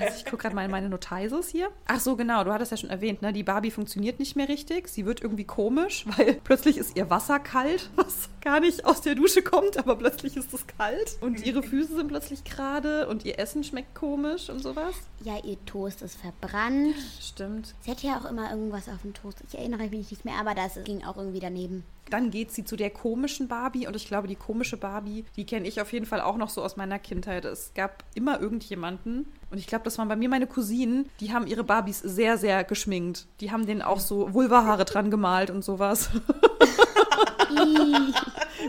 [0.00, 1.68] Also ich gucke gerade mal in meine Notizes hier.
[1.86, 3.34] Ach so, genau, du hattest ja schon erwähnt, ne?
[3.34, 4.88] Die Barbie funktioniert nicht mehr richtig.
[4.88, 9.14] Sie wird irgendwie komisch, weil plötzlich ist ihr Wasser kalt, was gar nicht aus der
[9.14, 11.18] Dusche kommt, aber plötzlich ist es kalt.
[11.20, 14.94] Und ihre Füße sind plötzlich gerade und ihr Essen schmeckt komisch und sowas.
[15.22, 16.94] Ja, ihr Toast ist verbrannt.
[17.20, 17.74] Stimmt.
[17.80, 19.42] Sie hatte ja auch immer irgendwas auf dem Toast.
[19.46, 21.84] Ich erinnere mich nicht mehr, aber das ging auch irgendwie daneben.
[22.10, 25.66] Dann geht sie zu der komischen Barbie und ich glaube, die komische Barbie, die kenne
[25.68, 27.44] ich auf jeden Fall auch noch so aus meiner Kindheit.
[27.44, 31.46] Es gab immer irgendjemanden und ich glaube, das waren bei mir meine Cousinen, die haben
[31.46, 33.26] ihre Barbies sehr, sehr geschminkt.
[33.40, 36.10] Die haben denen auch so Vulvahaare dran gemalt und sowas.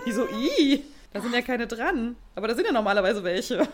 [0.06, 2.16] Die so, i, da sind ja keine dran.
[2.36, 3.68] Aber da sind ja normalerweise welche.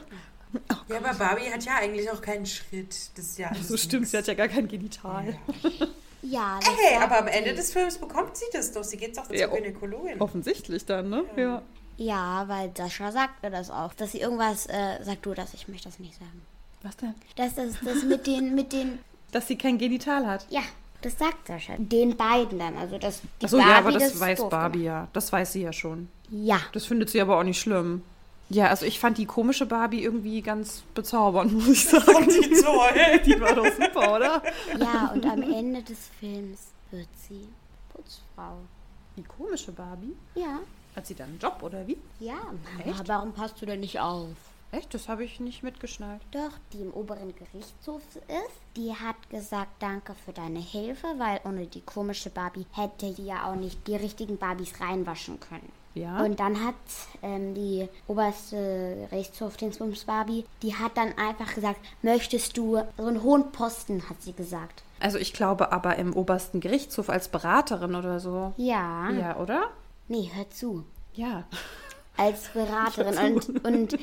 [0.90, 2.96] Ja, aber Barbie hat ja eigentlich auch keinen Schritt.
[3.16, 4.12] Das ist ja alles So stimmt, nix.
[4.12, 5.38] sie hat ja gar kein Genital.
[5.64, 5.88] Ja,
[6.60, 7.34] das Hey, sagt aber am sie.
[7.34, 8.84] Ende des Films bekommt sie das doch.
[8.84, 9.56] Sie geht doch zur Ja, oh.
[9.56, 10.20] Gynäkologin.
[10.22, 11.24] Offensichtlich dann, ne?
[11.36, 11.62] Ja.
[11.98, 13.94] Ja, weil Sascha sagte das auch.
[13.94, 16.42] Dass sie irgendwas, äh, sag du das, ich möchte das nicht sagen.
[16.84, 17.16] Was denn?
[17.36, 19.00] Dass das, das mit den, mit den,
[19.32, 20.46] Dass sie kein Genital hat.
[20.50, 20.62] ja,
[21.02, 21.74] das sagt Sascha.
[21.78, 25.08] Den beiden dann, also das, die Achso, ja, aber Barbie das weiß Barbie ja.
[25.14, 26.08] Das weiß sie ja schon.
[26.30, 26.48] gemacht.
[26.48, 28.04] Ja, Das findet sie aber auch nicht schlimm.
[28.50, 32.16] Ja, also ich fand die komische Barbie irgendwie ganz bezaubernd, muss ich sagen.
[32.16, 33.20] Und die toll.
[33.26, 34.42] Die war doch super, oder?
[34.80, 36.60] Ja, und am Ende des Films
[36.92, 37.48] wird sie
[37.90, 38.58] Putzfrau.
[39.18, 40.16] Die komische Barbie?
[40.36, 40.60] Ja.
[40.96, 41.98] Hat sie dann einen Job oder wie?
[42.20, 42.38] Ja,
[42.86, 43.00] Echt?
[43.00, 44.30] aber warum passt du denn nicht auf?
[44.72, 44.94] Echt?
[44.94, 46.22] Das habe ich nicht mitgeschnallt.
[46.32, 51.68] Doch, die im oberen Gerichtshof ist, die hat gesagt, danke für deine Hilfe, weil ohne
[51.68, 55.72] die komische Barbie hätte die ja auch nicht die richtigen Barbies reinwaschen können.
[55.98, 56.24] Ja.
[56.24, 56.76] Und dann hat
[57.22, 63.52] ähm, die oberste Gerichtshof-Dingsbums Barbie, die hat dann einfach gesagt, möchtest du so einen hohen
[63.52, 64.84] Posten, hat sie gesagt.
[65.00, 68.54] Also ich glaube aber im obersten Gerichtshof als Beraterin oder so.
[68.58, 69.10] Ja.
[69.12, 69.70] Ja, oder?
[70.08, 70.84] Nee, hör zu.
[71.14, 71.44] Ja.
[72.16, 73.98] als Beraterin und, und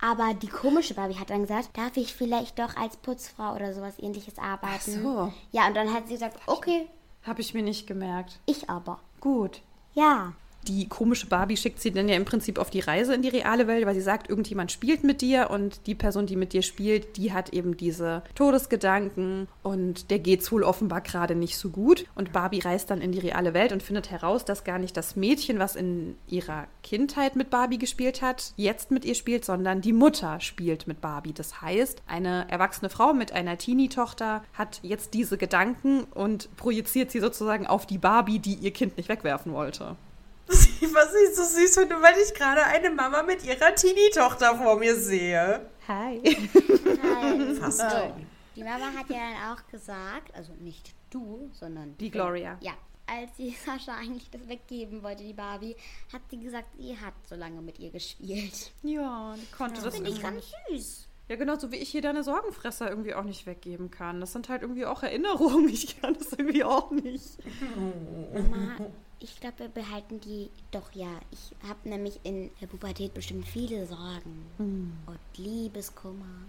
[0.00, 3.94] aber die komische Barbie hat dann gesagt, darf ich vielleicht doch als Putzfrau oder sowas
[3.98, 4.74] ähnliches arbeiten?
[4.76, 5.32] Ach so.
[5.50, 6.86] Ja, und dann hat sie gesagt, okay,
[7.24, 8.38] Habe ich mir nicht gemerkt.
[8.46, 9.00] ich aber.
[9.20, 9.60] Gut.
[9.94, 10.34] Ja.
[10.66, 13.66] Die komische Barbie schickt sie dann ja im Prinzip auf die Reise in die reale
[13.66, 17.16] Welt, weil sie sagt, irgendjemand spielt mit dir und die Person, die mit dir spielt,
[17.16, 22.04] die hat eben diese Todesgedanken und der geht's wohl offenbar gerade nicht so gut.
[22.14, 25.16] Und Barbie reist dann in die reale Welt und findet heraus, dass gar nicht das
[25.16, 29.92] Mädchen, was in ihrer Kindheit mit Barbie gespielt hat, jetzt mit ihr spielt, sondern die
[29.92, 31.32] Mutter spielt mit Barbie.
[31.32, 37.20] Das heißt, eine erwachsene Frau mit einer Teenie-Tochter hat jetzt diese Gedanken und projiziert sie
[37.20, 39.96] sozusagen auf die Barbie, die ihr Kind nicht wegwerfen wollte.
[40.48, 44.94] Was ich so süß finde, weil ich gerade eine Mama mit ihrer Teenie-Tochter vor mir
[44.96, 45.68] sehe.
[45.86, 46.20] Hi.
[47.02, 47.54] Nein.
[47.56, 47.82] Fast.
[48.56, 52.56] Die Mama hat ja dann auch gesagt, also nicht du, sondern Die Gloria.
[52.60, 52.72] Ja.
[53.06, 55.76] Als sie Sascha eigentlich das weggeben wollte, die Barbie,
[56.12, 58.72] hat sie gesagt, sie hat so lange mit ihr gespielt.
[58.82, 60.54] Ja, die konnte das Finde ich ganz nicht.
[60.70, 61.08] süß.
[61.28, 64.20] Ja, genauso wie ich hier deine Sorgenfresser irgendwie auch nicht weggeben kann.
[64.20, 65.68] Das sind halt irgendwie auch Erinnerungen.
[65.72, 67.38] Ich kann das irgendwie auch nicht.
[68.34, 68.76] Mama,
[69.20, 71.10] ich glaube, wir behalten die doch ja.
[71.30, 74.46] Ich habe nämlich in der Pubertät bestimmt viele Sorgen
[75.06, 76.46] und Liebeskummer.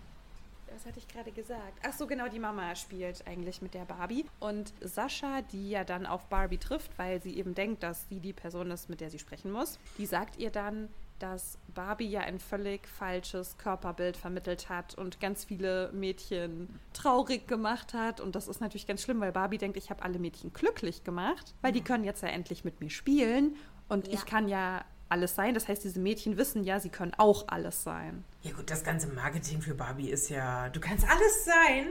[0.71, 1.79] Was hatte ich gerade gesagt?
[1.83, 4.25] Ach so, genau, die Mama spielt eigentlich mit der Barbie.
[4.39, 8.33] Und Sascha, die ja dann auf Barbie trifft, weil sie eben denkt, dass sie die
[8.33, 12.39] Person ist, mit der sie sprechen muss, die sagt ihr dann, dass Barbie ja ein
[12.39, 18.19] völlig falsches Körperbild vermittelt hat und ganz viele Mädchen traurig gemacht hat.
[18.21, 21.53] Und das ist natürlich ganz schlimm, weil Barbie denkt, ich habe alle Mädchen glücklich gemacht,
[21.61, 23.55] weil die können jetzt ja endlich mit mir spielen.
[23.87, 24.13] Und Ja.
[24.13, 25.53] ich kann ja alles sein.
[25.55, 28.23] Das heißt, diese Mädchen wissen ja, sie können auch alles sein.
[28.43, 31.87] Ja gut, das ganze Marketing für Barbie ist ja, du kannst alles sein,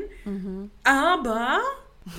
[0.84, 1.60] aber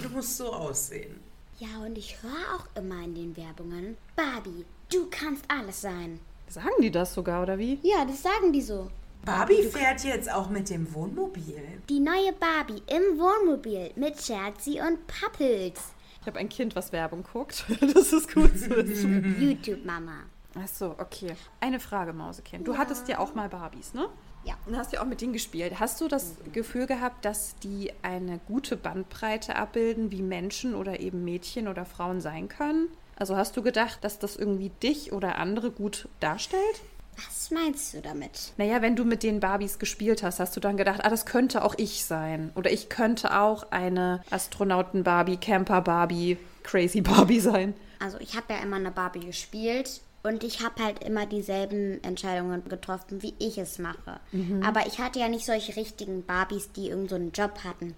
[0.04, 1.20] du musst so aussehen.
[1.58, 6.20] Ja, und ich höre auch immer in den Werbungen, Barbie, du kannst alles sein.
[6.50, 7.80] Sagen die das sogar, oder wie?
[7.84, 8.90] Ja, das sagen die so.
[9.24, 11.62] Barbie fährt jetzt auch mit dem Wohnmobil.
[11.90, 15.94] Die neue Barbie im Wohnmobil mit Scherzi und Pappels.
[16.22, 17.66] Ich habe ein Kind, was Werbung guckt.
[17.94, 19.36] Das ist gut zu wissen.
[19.40, 20.24] YouTube-Mama.
[20.56, 21.34] Ach so, okay.
[21.60, 22.68] Eine Frage, Mausekind.
[22.68, 24.10] Du hattest ja auch mal Barbies, ne?
[24.44, 24.56] Ja.
[24.66, 25.80] Und hast ja auch mit denen gespielt.
[25.80, 31.24] Hast du das Gefühl gehabt, dass die eine gute Bandbreite abbilden, wie Menschen oder eben
[31.24, 32.88] Mädchen oder Frauen sein können?
[33.20, 36.82] Also hast du gedacht, dass das irgendwie dich oder andere gut darstellt?
[37.18, 38.54] Was meinst du damit?
[38.58, 41.66] Naja, wenn du mit den Barbies gespielt hast, hast du dann gedacht, ah, das könnte
[41.66, 42.52] auch ich sein.
[42.56, 47.74] Oder ich könnte auch eine Astronauten-Barbie, Camper-Barbie, Crazy-Barbie sein.
[48.00, 52.64] Also ich habe ja immer eine Barbie gespielt und ich habe halt immer dieselben Entscheidungen
[52.70, 54.22] getroffen, wie ich es mache.
[54.64, 57.96] Aber ich hatte ja nicht solche richtigen Barbies, die irgendeinen so einen Job hatten.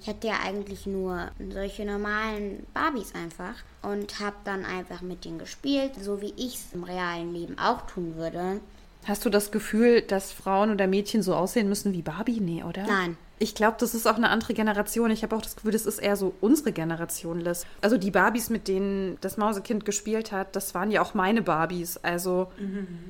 [0.00, 5.38] Ich hatte ja eigentlich nur solche normalen Barbies einfach und habe dann einfach mit denen
[5.38, 8.60] gespielt, so wie ich es im realen Leben auch tun würde.
[9.04, 12.40] Hast du das Gefühl, dass Frauen oder Mädchen so aussehen müssen wie Barbie?
[12.40, 12.86] Nee, oder?
[12.86, 13.16] Nein.
[13.38, 15.10] Ich glaube, das ist auch eine andere Generation.
[15.10, 17.66] Ich habe auch das Gefühl, das ist eher so unsere Generation, Liz.
[17.80, 21.96] Also die Barbies, mit denen das Mausekind gespielt hat, das waren ja auch meine Barbies.
[21.96, 22.52] Also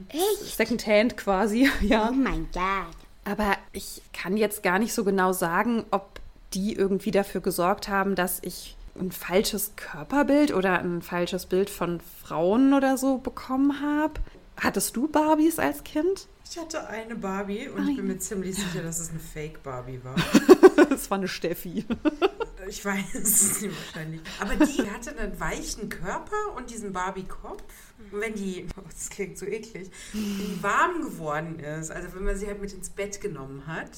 [0.09, 0.57] Echt?
[0.57, 2.09] Secondhand quasi, ja.
[2.11, 2.97] Oh mein Gott.
[3.25, 6.22] Aber ich kann jetzt gar nicht so genau sagen, ob
[6.55, 12.01] die irgendwie dafür gesorgt haben, dass ich ein falsches Körperbild oder ein falsches Bild von
[12.23, 14.15] Frauen oder so bekommen habe.
[14.57, 16.29] Hattest du Barbies als Kind?
[16.49, 20.17] Ich hatte eine Barbie und ich bin mir ziemlich sicher, dass es eine Fake-Barbie war.
[20.89, 21.87] Das war eine Steffi.
[22.69, 24.21] Ich weiß es nicht wahrscheinlich.
[24.39, 27.63] Aber die hatte einen weichen Körper und diesen Barbie-Kopf.
[28.13, 32.25] Und wenn die, oh, das klingt so eklig, wenn die warm geworden ist, also wenn
[32.25, 33.91] man sie halt mit ins Bett genommen hat,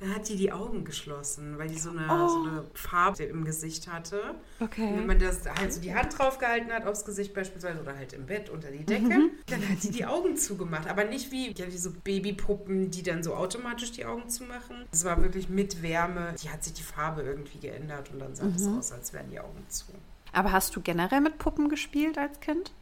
[0.00, 3.86] dann hat die die Augen geschlossen, weil die so eine, so eine Farbe im Gesicht
[3.86, 4.34] hatte.
[4.58, 4.88] Okay.
[4.88, 7.94] Und wenn man das halt so die Hand drauf gehalten hat aufs Gesicht beispielsweise oder
[7.94, 10.88] halt im Bett unter die Decke, dann hat sie die Augen zugemacht.
[10.88, 14.86] Aber nicht wie ja, diese Babypuppen, die dann so automatisch die Augen zumachen.
[14.90, 16.34] Es war wirklich mit Wärme.
[16.42, 19.38] Die hat sich die Farbe irgendwie geändert und dann sah es aus, als wären die
[19.38, 19.86] Augen zu.
[20.32, 22.72] Aber hast du generell mit Puppen gespielt als Kind?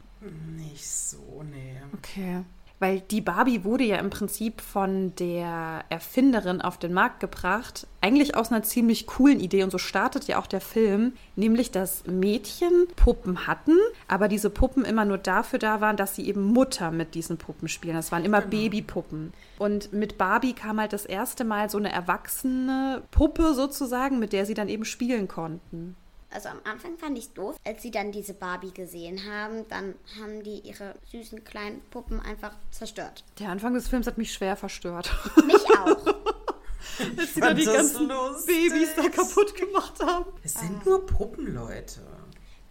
[0.55, 1.81] Nicht so, nee.
[1.93, 2.43] Okay.
[2.79, 8.35] Weil die Barbie wurde ja im Prinzip von der Erfinderin auf den Markt gebracht, eigentlich
[8.35, 12.87] aus einer ziemlich coolen Idee und so startet ja auch der Film, nämlich dass Mädchen
[12.95, 13.75] Puppen hatten,
[14.07, 17.67] aber diese Puppen immer nur dafür da waren, dass sie eben Mutter mit diesen Puppen
[17.67, 17.95] spielen.
[17.95, 18.51] Das waren immer genau.
[18.51, 19.33] Babypuppen.
[19.57, 24.45] Und mit Barbie kam halt das erste Mal so eine erwachsene Puppe sozusagen, mit der
[24.45, 25.97] sie dann eben spielen konnten.
[26.31, 29.95] Also am Anfang fand ich es doof, als sie dann diese Barbie gesehen haben, dann
[30.19, 33.23] haben die ihre süßen kleinen Puppen einfach zerstört.
[33.39, 35.11] Der Anfang des Films hat mich schwer verstört.
[35.47, 36.05] Mich auch.
[37.17, 38.69] als sie da die ganzen lustig.
[38.69, 40.25] Babys da kaputt gemacht haben.
[40.43, 42.01] Es sind nur Puppen, Leute.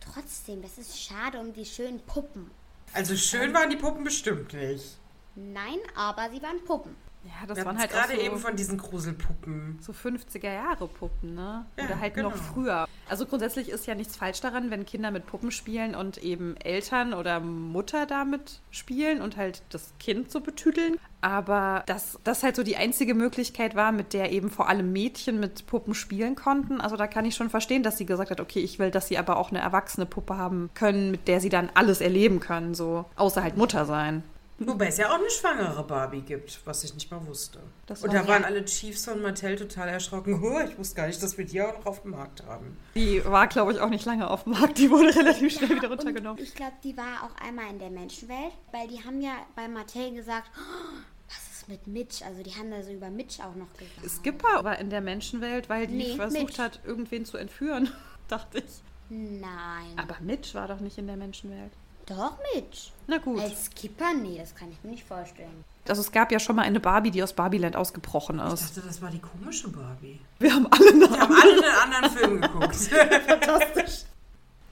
[0.01, 2.51] Trotzdem, das ist schade um die schönen Puppen.
[2.93, 4.99] Also schön waren die Puppen bestimmt nicht.
[5.35, 6.97] Nein, aber sie waren Puppen.
[7.25, 9.79] Ja, das Wir waren halt gerade so, eben von diesen Gruselpuppen.
[9.81, 11.67] So 50er Jahre Puppen, ne?
[11.77, 12.31] Ja, Oder halt genau.
[12.31, 12.87] noch früher.
[13.09, 17.15] Also grundsätzlich ist ja nichts falsch daran, wenn Kinder mit Puppen spielen und eben Eltern
[17.15, 20.97] oder Mutter damit spielen und halt das Kind so betüdeln.
[21.21, 25.41] Aber dass das halt so die einzige Möglichkeit war, mit der eben vor allem Mädchen
[25.41, 26.81] mit Puppen spielen konnten.
[26.81, 29.19] Also da kann ich schon verstehen, dass sie gesagt hat, okay, ich will, dass sie
[29.19, 33.05] aber auch eine erwachsene Puppe haben können, mit der sie dann alles erleben können, so
[33.17, 34.23] außer halt Mutter sein.
[34.61, 37.61] Wobei es ja auch eine schwangere Barbie gibt, was ich nicht mal wusste.
[37.87, 40.43] Das und da waren alle Chiefs von Mattel total erschrocken.
[40.49, 42.77] Oh, ich wusste gar nicht, dass wir die auch noch auf dem Markt haben.
[42.95, 44.79] Die war, glaube ich, auch nicht lange auf dem Markt.
[44.79, 46.43] Die wurde relativ schnell wieder runtergenommen.
[46.43, 50.15] Ich glaube, die war auch einmal in der Menschenwelt, weil die haben ja bei Mattel
[50.15, 50.97] gesagt, oh,
[51.29, 52.25] was ist mit Mitch?
[52.25, 54.09] Also die haben da so über Mitch auch noch gesagt.
[54.11, 56.63] Skipper war in der Menschenwelt, weil die nee, versucht Mitch.
[56.63, 57.91] hat, irgendwen zu entführen,
[58.29, 58.83] dachte ich.
[59.11, 59.97] Nein.
[59.97, 61.73] Aber Mitch war doch nicht in der Menschenwelt.
[62.09, 62.91] Doch, Mitch.
[63.07, 63.41] Na gut.
[63.41, 64.15] Als Skipper?
[64.15, 65.65] Nee, das kann ich mir nicht vorstellen.
[65.87, 68.63] Also es gab ja schon mal eine Barbie, die aus Barbieland ausgebrochen ist.
[68.63, 70.21] Ich dachte, das war die komische Barbie.
[70.39, 72.77] Wir haben alle eine Wir haben alle einen anderen Film geguckt.
[73.27, 74.05] Fantastisch.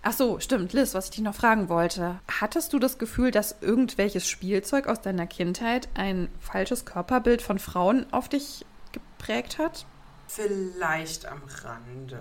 [0.03, 2.21] Ach so, stimmt, Liz, was ich dich noch fragen wollte.
[2.41, 8.07] Hattest du das Gefühl, dass irgendwelches Spielzeug aus deiner Kindheit ein falsches Körperbild von Frauen
[8.13, 9.85] auf dich geprägt hat?
[10.29, 12.21] Vielleicht am Rande.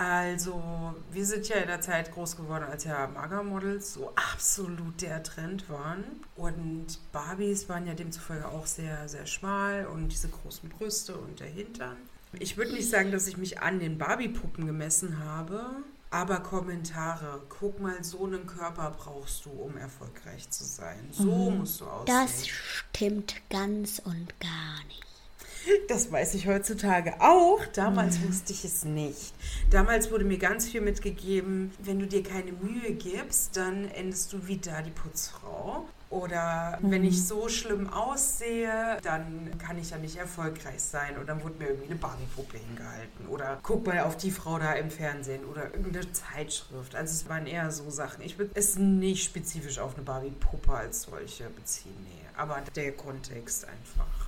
[0.00, 5.22] Also, wir sind ja in der Zeit groß geworden, als ja Magermodels so absolut der
[5.22, 6.04] Trend waren.
[6.36, 11.48] Und Barbies waren ja demzufolge auch sehr, sehr schmal und diese großen Brüste und der
[11.48, 11.98] Hintern.
[12.32, 15.66] Ich würde nicht sagen, dass ich mich an den Barbie-Puppen gemessen habe,
[16.10, 17.42] aber Kommentare.
[17.50, 21.10] Guck mal, so einen Körper brauchst du, um erfolgreich zu sein.
[21.10, 21.58] So mhm.
[21.58, 22.06] musst du aussehen.
[22.06, 25.09] Das stimmt ganz und gar nicht.
[25.88, 27.64] Das weiß ich heutzutage auch.
[27.74, 28.28] Damals mhm.
[28.28, 29.34] wusste ich es nicht.
[29.70, 34.46] Damals wurde mir ganz viel mitgegeben, wenn du dir keine Mühe gibst, dann endest du
[34.46, 35.86] wieder die Putzfrau.
[36.10, 36.90] Oder mhm.
[36.90, 41.16] wenn ich so schlimm aussehe, dann kann ich ja nicht erfolgreich sein.
[41.16, 43.28] Und dann wurde mir irgendwie eine Barbie-Puppe hingehalten.
[43.28, 45.44] Oder guck mal auf die Frau da im Fernsehen.
[45.44, 46.96] Oder irgendeine Zeitschrift.
[46.96, 48.24] Also es waren eher so Sachen.
[48.24, 51.94] Ich würde es nicht spezifisch auf eine Barbie-Puppe als solche beziehen.
[52.02, 52.26] Nee.
[52.36, 54.19] Aber der Kontext einfach.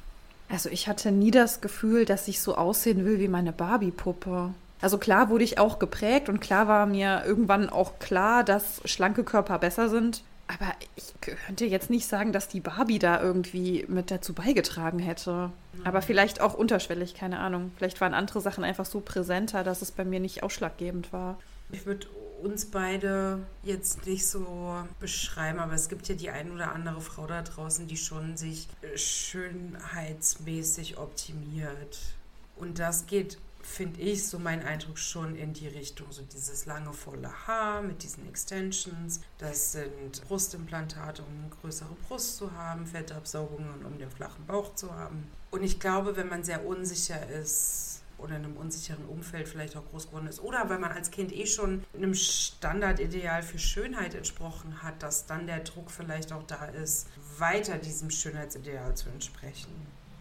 [0.52, 4.52] Also ich hatte nie das Gefühl, dass ich so aussehen will wie meine Barbie-Puppe.
[4.82, 9.24] Also klar wurde ich auch geprägt und klar war mir irgendwann auch klar, dass schlanke
[9.24, 10.22] Körper besser sind.
[10.48, 11.14] Aber ich
[11.46, 15.50] könnte jetzt nicht sagen, dass die Barbie da irgendwie mit dazu beigetragen hätte.
[15.84, 17.70] Aber vielleicht auch unterschwellig, keine Ahnung.
[17.78, 21.38] Vielleicht waren andere Sachen einfach so präsenter, dass es bei mir nicht ausschlaggebend war.
[21.70, 22.06] Ich würde
[22.42, 27.26] uns beide jetzt nicht so beschreiben, aber es gibt ja die ein oder andere Frau
[27.26, 31.98] da draußen, die schon sich schönheitsmäßig optimiert.
[32.56, 36.92] Und das geht, finde ich, so mein Eindruck schon in die Richtung, so dieses lange
[36.92, 39.20] volle Haar mit diesen Extensions.
[39.38, 44.94] Das sind Brustimplantate, um eine größere Brust zu haben, Fettabsaugungen, um den flachen Bauch zu
[44.94, 45.28] haben.
[45.50, 49.84] Und ich glaube, wenn man sehr unsicher ist, oder in einem unsicheren Umfeld vielleicht auch
[49.90, 50.40] groß geworden ist.
[50.40, 55.46] Oder weil man als Kind eh schon einem Standardideal für Schönheit entsprochen hat, dass dann
[55.46, 57.08] der Druck vielleicht auch da ist,
[57.38, 59.72] weiter diesem Schönheitsideal zu entsprechen.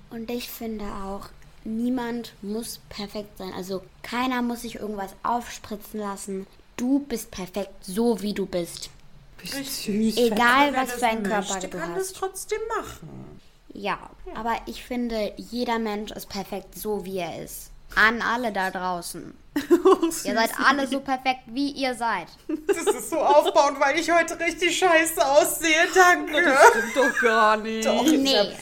[0.10, 1.30] Und ich finde auch,
[1.64, 3.54] niemand muss perfekt sein.
[3.54, 6.48] Also keiner muss sich irgendwas aufspritzen lassen.
[6.78, 8.90] Du bist perfekt, so wie du bist.
[9.38, 10.18] Bist süß.
[10.18, 12.00] Egal, was für einen Körper du kann hast.
[12.00, 13.40] das trotzdem machen.
[13.74, 17.71] Ja, aber ich finde, jeder Mensch ist perfekt, so wie er ist.
[17.96, 19.34] An alle da draußen.
[19.84, 22.28] Oh, ihr seid alle so perfekt, wie ihr seid.
[22.68, 25.88] Das ist so aufbauend, weil ich heute richtig scheiße aussehe.
[25.94, 26.44] Danke.
[26.44, 27.86] Das stimmt doch gar nicht.
[27.86, 28.54] Doch, nee.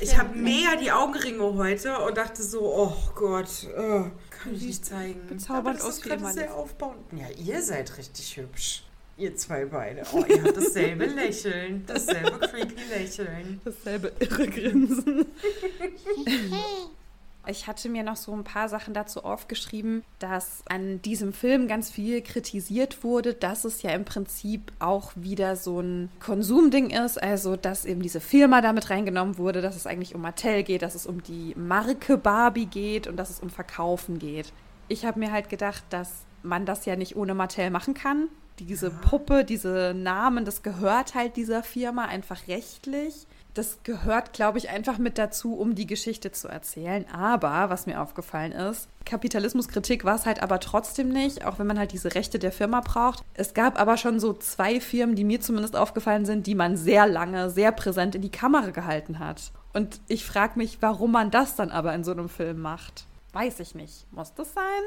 [0.00, 4.62] Ich habe hab mehr die Augenringe heute und dachte so, oh Gott, oh, kann ich
[4.62, 5.26] nicht zeigen.
[5.28, 7.00] Bezaubernd aus das ist sehr aufbauend.
[7.12, 8.84] Ja, ihr seid richtig hübsch.
[9.16, 10.02] Ihr zwei beide.
[10.12, 11.84] Oh, ihr habt dasselbe Lächeln.
[11.86, 13.60] Dasselbe creepy Lächeln.
[13.64, 15.26] Dasselbe irre Grinsen.
[17.46, 21.90] Ich hatte mir noch so ein paar Sachen dazu aufgeschrieben, dass an diesem Film ganz
[21.90, 27.56] viel kritisiert wurde, dass es ja im Prinzip auch wieder so ein Konsumding ist, also
[27.56, 31.06] dass eben diese Firma damit reingenommen wurde, dass es eigentlich um Mattel geht, dass es
[31.06, 34.52] um die Marke Barbie geht und dass es um Verkaufen geht.
[34.86, 38.28] Ich habe mir halt gedacht, dass man das ja nicht ohne Mattel machen kann.
[38.58, 44.70] Diese Puppe, diese Namen, das gehört halt dieser Firma einfach rechtlich das gehört, glaube ich,
[44.70, 47.04] einfach mit dazu, um die Geschichte zu erzählen.
[47.12, 51.78] Aber, was mir aufgefallen ist, Kapitalismuskritik war es halt aber trotzdem nicht, auch wenn man
[51.78, 53.22] halt diese Rechte der Firma braucht.
[53.34, 57.06] Es gab aber schon so zwei Firmen, die mir zumindest aufgefallen sind, die man sehr
[57.06, 59.52] lange, sehr präsent in die Kamera gehalten hat.
[59.72, 63.06] Und ich frage mich, warum man das dann aber in so einem Film macht.
[63.32, 64.06] Weiß ich nicht.
[64.12, 64.82] Muss das sein?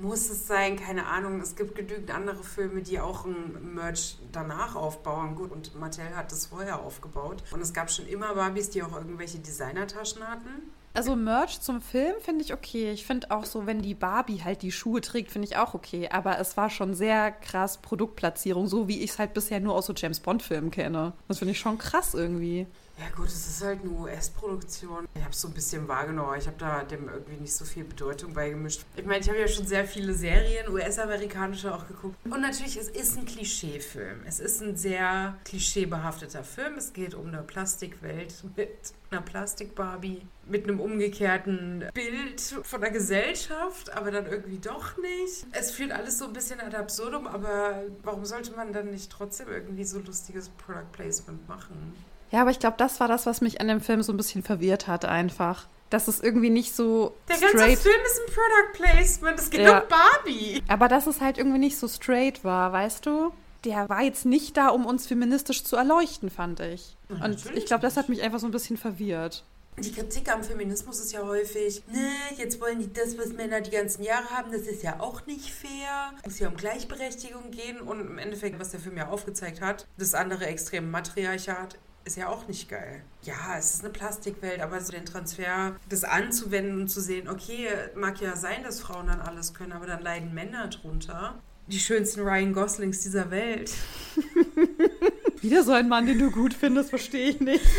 [0.00, 1.40] Muss es sein, keine Ahnung.
[1.40, 5.34] Es gibt genügend andere Filme, die auch ein Merch danach aufbauen.
[5.34, 7.42] Gut, und Mattel hat das vorher aufgebaut.
[7.52, 10.70] Und es gab schon immer Barbies, die auch irgendwelche Designertaschen hatten.
[10.92, 12.90] Also Merch zum Film finde ich okay.
[12.92, 16.08] Ich finde auch so, wenn die Barbie halt die Schuhe trägt, finde ich auch okay.
[16.10, 19.86] Aber es war schon sehr krass Produktplatzierung, so wie ich es halt bisher nur aus
[19.86, 21.12] so James Bond-Filmen kenne.
[21.28, 22.66] Das finde ich schon krass irgendwie.
[22.98, 25.08] Ja gut, es ist halt eine US-Produktion.
[25.14, 26.38] Ich habe es so ein bisschen wahrgenommen.
[26.38, 28.84] Ich habe da dem irgendwie nicht so viel Bedeutung beigemischt.
[28.94, 32.16] Ich meine, ich habe ja schon sehr viele Serien, US-amerikanische auch geguckt.
[32.24, 34.20] Und natürlich, es ist ein Klischeefilm.
[34.26, 36.74] Es ist ein sehr klischeebehafteter Film.
[36.74, 43.92] Es geht um eine Plastikwelt mit einer Plastik-Barbie, mit einem umgekehrten Bild von der Gesellschaft,
[43.92, 45.46] aber dann irgendwie doch nicht.
[45.52, 49.48] Es führt alles so ein bisschen ad absurdum, aber warum sollte man dann nicht trotzdem
[49.48, 51.94] irgendwie so lustiges Product Placement machen?
[52.30, 54.42] Ja, aber ich glaube, das war das, was mich an dem Film so ein bisschen
[54.42, 55.66] verwirrt hat, einfach.
[55.90, 57.52] Dass es irgendwie nicht so Der straight...
[57.56, 59.38] ganze Film ist ein Product Placement.
[59.40, 59.80] Es geht Ja.
[59.80, 60.62] um Barbie.
[60.68, 63.32] Aber dass es halt irgendwie nicht so straight war, weißt du?
[63.64, 66.96] Der war jetzt nicht da, um uns feministisch zu erleuchten, fand ich.
[67.08, 69.44] Na, Und ich glaube, das hat mich einfach so ein bisschen verwirrt.
[69.78, 73.70] Die Kritik am Feminismus ist ja häufig, ne, jetzt wollen die das, was Männer die
[73.70, 76.12] ganzen Jahre haben, das ist ja auch nicht fair.
[76.20, 79.86] Es muss ja um Gleichberechtigung gehen und im Endeffekt, was der Film ja aufgezeigt hat,
[79.96, 81.78] das andere extreme Matriarchat
[82.10, 83.02] ist ja auch nicht geil.
[83.22, 87.68] Ja, es ist eine Plastikwelt, aber so den Transfer, das anzuwenden und zu sehen, okay,
[87.94, 91.38] mag ja sein, dass Frauen dann alles können, aber dann leiden Männer drunter.
[91.68, 93.70] Die schönsten Ryan Goslings dieser Welt.
[95.40, 97.64] Wieder so ein Mann, den du gut findest, verstehe ich nicht.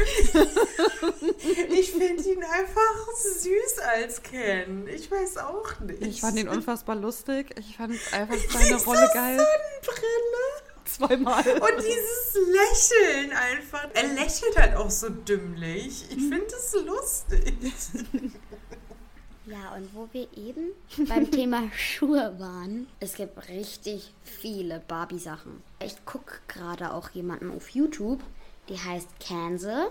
[1.74, 4.88] Ich finde ihn einfach süß als Ken.
[4.88, 6.02] Ich weiß auch nicht.
[6.02, 7.54] Ich fand ihn unfassbar lustig.
[7.58, 9.38] Ich fand einfach seine Rolle geil.
[9.38, 10.71] Sonnenbrille.
[10.94, 11.44] Zweimal.
[11.44, 13.88] Und dieses Lächeln einfach.
[13.94, 16.06] Er lächelt halt auch so dümmlich.
[16.10, 17.54] Ich finde es lustig.
[19.46, 20.72] Ja, und wo wir eben
[21.10, 25.62] beim Thema Schuhe waren, es gibt richtig viele Barbie-Sachen.
[25.84, 28.22] Ich gucke gerade auch jemanden auf YouTube,
[28.70, 29.88] die heißt Kansas.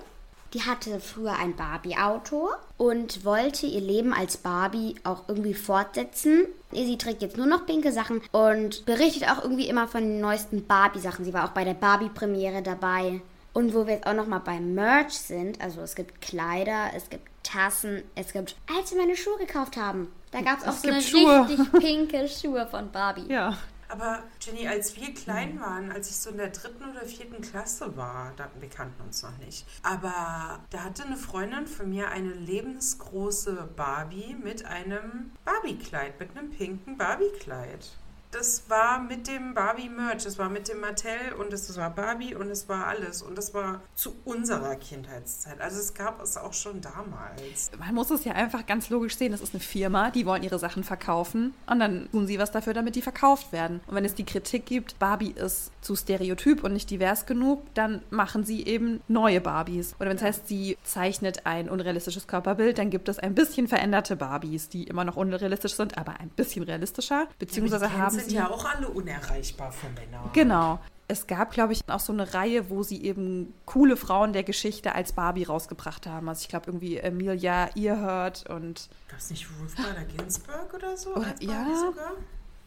[0.53, 6.47] Die hatte früher ein Barbie-Auto und wollte ihr Leben als Barbie auch irgendwie fortsetzen.
[6.73, 10.67] Sie trägt jetzt nur noch pinke Sachen und berichtet auch irgendwie immer von den neuesten
[10.67, 11.25] Barbie-Sachen.
[11.25, 13.21] Sie war auch bei der Barbie-Premiere dabei.
[13.53, 17.29] Und wo wir jetzt auch nochmal beim Merch sind, also es gibt Kleider, es gibt
[17.43, 21.03] Tassen, es gibt, als wir meine Schuhe gekauft haben, da gab es auch so eine
[21.03, 21.49] Schuhe.
[21.49, 23.27] richtig pinke Schuhe von Barbie.
[23.29, 23.57] Ja.
[23.91, 27.97] Aber Jenny, als wir klein waren, als ich so in der dritten oder vierten Klasse
[27.97, 32.33] war, da, wir kannten uns noch nicht, aber da hatte eine Freundin von mir eine
[32.33, 37.91] lebensgroße Barbie mit einem Barbie-Kleid, mit einem pinken Barbie-Kleid.
[38.33, 42.49] Das war mit dem Barbie-Merch, das war mit dem Mattel und es war Barbie und
[42.49, 43.23] es war alles.
[43.23, 45.61] Und das war zu unserer Kindheitszeit.
[45.61, 47.73] Also es gab es auch schon damals.
[47.77, 49.33] Man muss es ja einfach ganz logisch sehen.
[49.33, 52.73] Das ist eine Firma, die wollen ihre Sachen verkaufen und dann tun sie was dafür,
[52.73, 53.81] damit die verkauft werden.
[53.89, 58.03] Und wenn es die Kritik gibt, Barbie ist zu stereotyp und nicht divers genug, dann
[58.11, 59.97] machen sie eben neue Barbies.
[59.99, 64.15] Oder wenn es heißt, sie zeichnet ein unrealistisches Körperbild, dann gibt es ein bisschen veränderte
[64.15, 67.27] Barbies, die immer noch unrealistisch sind, aber ein bisschen realistischer.
[67.39, 70.31] Beziehungsweise haben sind sie ja auch alle unerreichbar für Männer.
[70.33, 70.79] Genau.
[71.09, 74.95] Es gab, glaube ich, auch so eine Reihe, wo sie eben coole Frauen der Geschichte
[74.95, 76.29] als Barbie rausgebracht haben.
[76.29, 81.11] Also ich glaube irgendwie Emilia Earhart und Gab es nicht Ruth Bader Ginsburg oder so?
[81.11, 81.81] Oder- als Barbie ja.
[81.81, 82.13] sogar?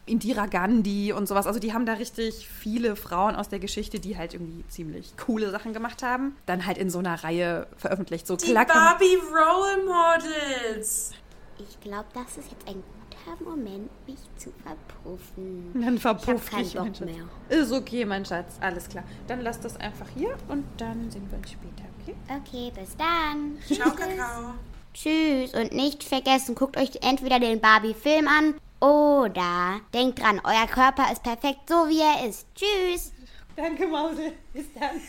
[0.06, 1.46] Indira Gandhi und sowas.
[1.46, 5.50] Also die haben da richtig viele Frauen aus der Geschichte, die halt irgendwie ziemlich coole
[5.50, 6.36] Sachen gemacht haben.
[6.46, 8.26] Dann halt in so einer Reihe veröffentlicht.
[8.26, 11.12] So Die Barbie Role Models.
[11.58, 12.82] Ich glaube, das ist jetzt ein
[13.24, 15.70] guter Moment, mich zu verpuffen.
[15.74, 17.06] Dann Ich verpufft keinen dich, mein Bock Schatz.
[17.06, 17.58] mehr.
[17.58, 18.54] Ist okay, mein Schatz.
[18.60, 19.04] Alles klar.
[19.26, 22.14] Dann lass das einfach hier und dann sehen wir uns später, okay?
[22.28, 23.58] Okay, bis dann.
[23.66, 24.18] Ciao, Tschüss.
[24.18, 24.54] Kakao.
[24.92, 31.10] Tschüss und nicht vergessen, guckt euch entweder den Barbie-Film an oder denkt dran, euer Körper
[31.12, 32.46] ist perfekt so wie er ist.
[32.54, 33.12] Tschüss.
[33.56, 34.32] Danke, Mausel.
[34.52, 35.00] Bis dann.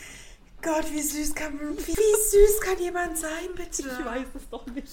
[0.61, 3.83] Gott, wie süß kann wie süß kann jemand sein, bitte?
[3.83, 4.91] Ich weiß es doch nicht.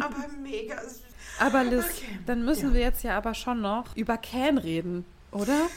[0.00, 0.80] aber mega.
[1.38, 2.74] Aber Liz, Okay, dann müssen ja.
[2.74, 5.68] wir jetzt ja aber schon noch über Can reden, oder?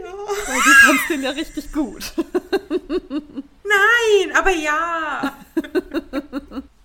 [0.00, 0.12] Ja.
[0.46, 2.12] Weil du fandst den ja richtig gut.
[3.62, 5.36] Nein, aber ja.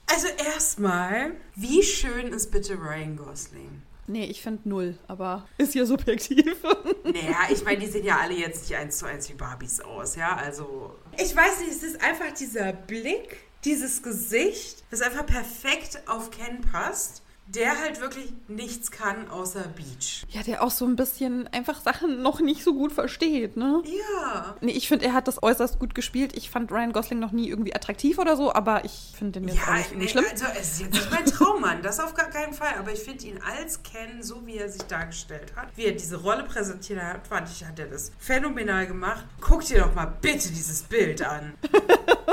[0.07, 3.81] Also erstmal, wie schön ist bitte Ryan Gosling?
[4.07, 6.57] Nee, ich finde null, aber ist ja subjektiv.
[7.03, 10.15] Naja, ich meine, die sehen ja alle jetzt nicht eins zu eins wie Barbies aus,
[10.15, 10.95] ja, also...
[11.17, 16.61] Ich weiß nicht, es ist einfach dieser Blick, dieses Gesicht, das einfach perfekt auf Ken
[16.61, 17.21] passt,
[17.55, 20.23] der halt wirklich nichts kann außer Beach.
[20.29, 23.81] Ja, der auch so ein bisschen einfach Sachen noch nicht so gut versteht, ne?
[23.85, 24.55] Ja.
[24.61, 26.35] Nee, ich finde, er hat das äußerst gut gespielt.
[26.35, 29.61] Ich fand Ryan Gosling noch nie irgendwie attraktiv oder so, aber ich finde den jetzt
[29.63, 30.25] auch Ja, nicht irgendwie nee, schlimm.
[30.31, 32.73] also es ist jetzt nicht mein Traummann, das auf gar keinen Fall.
[32.79, 36.17] Aber ich finde ihn als Ken, so wie er sich dargestellt hat, wie er diese
[36.21, 39.25] Rolle präsentiert hat, fand ich, hat er das phänomenal gemacht.
[39.41, 41.53] Guck dir doch mal bitte dieses Bild an.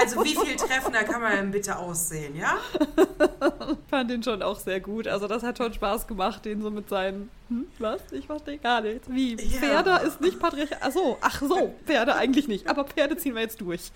[0.00, 2.58] Also wie viel treffender kann man denn bitte aussehen, ja?
[3.72, 5.06] Ich fand den schon auch sehr gut.
[5.06, 8.00] Also das hat schon Spaß gemacht, den so mit seinen, hm, was?
[8.12, 9.08] Ich verstehe gar nichts.
[9.10, 9.34] Wie?
[9.34, 9.58] Ja.
[9.58, 10.78] Pferde ist nicht patriarchal.
[10.80, 12.68] Ach so, ach so, Pferde eigentlich nicht.
[12.68, 13.92] Aber Pferde ziehen wir jetzt durch.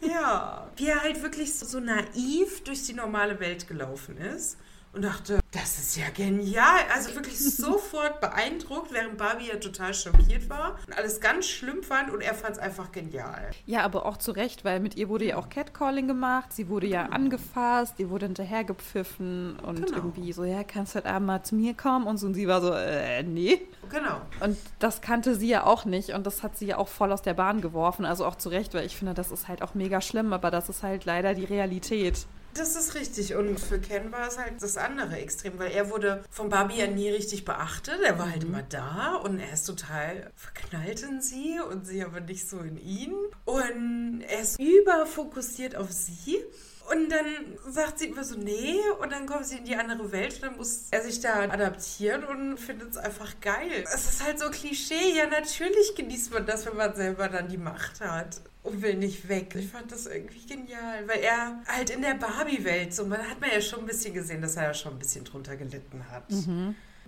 [0.00, 0.68] Ja.
[0.76, 4.56] Wie er halt wirklich so, so naiv durch die normale Welt gelaufen ist.
[4.92, 6.80] Und dachte, das ist ja genial.
[6.92, 12.10] Also wirklich sofort beeindruckt, während Barbie ja total schockiert war und alles ganz schlimm fand
[12.10, 13.50] und er fand es einfach genial.
[13.66, 16.52] Ja, aber auch zu Recht, weil mit ihr wurde ja auch Catcalling gemacht.
[16.52, 19.96] Sie wurde ja angefasst, die wurde hinterhergepfiffen und Genau.
[19.96, 22.06] irgendwie so, ja, kannst du heute Abend mal zu mir kommen?
[22.06, 23.60] Und so, und sie war so, äh, nee.
[23.90, 24.20] Genau.
[24.40, 27.22] Und das kannte sie ja auch nicht und das hat sie ja auch voll aus
[27.22, 28.04] der Bahn geworfen.
[28.04, 30.68] Also auch zu Recht, weil ich finde, das ist halt auch mega schlimm, aber das
[30.68, 32.26] ist halt leider die Realität.
[32.54, 33.34] Das ist richtig.
[33.34, 36.86] Und für Ken war es halt das andere Extrem, weil er wurde von Barbie ja
[36.86, 38.00] nie richtig beachtet.
[38.04, 42.20] Er war halt immer da und er ist total verknallt in sie und sie aber
[42.20, 43.14] nicht so in ihn.
[43.44, 46.44] Und er ist überfokussiert auf sie.
[46.90, 50.34] Und dann sagt sie immer so, nee, und dann kommt sie in die andere Welt
[50.34, 53.84] und dann muss er sich da adaptieren und findet es einfach geil.
[53.94, 57.58] Es ist halt so Klischee, ja, natürlich genießt man das, wenn man selber dann die
[57.58, 59.54] Macht hat und will nicht weg.
[59.56, 63.50] Ich fand das irgendwie genial, weil er halt in der Barbie-Welt, so, man hat man
[63.50, 66.24] ja schon ein bisschen gesehen, dass er ja schon ein bisschen drunter gelitten hat.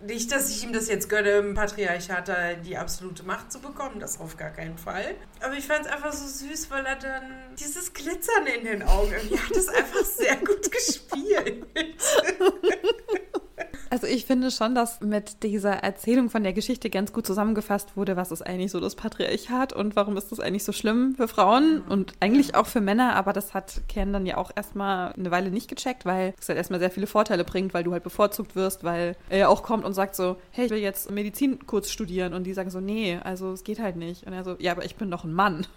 [0.05, 4.01] Nicht, dass ich ihm das jetzt gönne, im Patriarchat da die absolute Macht zu bekommen,
[4.01, 5.15] das auf gar keinen Fall.
[5.41, 7.23] Aber ich fand es einfach so süß, weil er dann
[7.59, 11.67] dieses Glitzern in den Augen, irgendwie hat es einfach sehr gut gespielt.
[13.91, 18.17] Also ich finde schon, dass mit dieser Erzählung von der Geschichte ganz gut zusammengefasst wurde,
[18.17, 21.83] was ist eigentlich so das Patriarchat und warum ist das eigentlich so schlimm für Frauen
[21.83, 25.51] und eigentlich auch für Männer, aber das hat Ken dann ja auch erstmal eine Weile
[25.51, 28.85] nicht gecheckt, weil es halt erstmal sehr viele Vorteile bringt, weil du halt bevorzugt wirst,
[28.85, 32.35] weil er ja auch kommt und sagt so, hey, ich will jetzt Medizin kurz studieren
[32.35, 34.27] und die sagen so, nee, also es geht halt nicht.
[34.27, 35.67] Und er so, ja, aber ich bin doch ein Mann.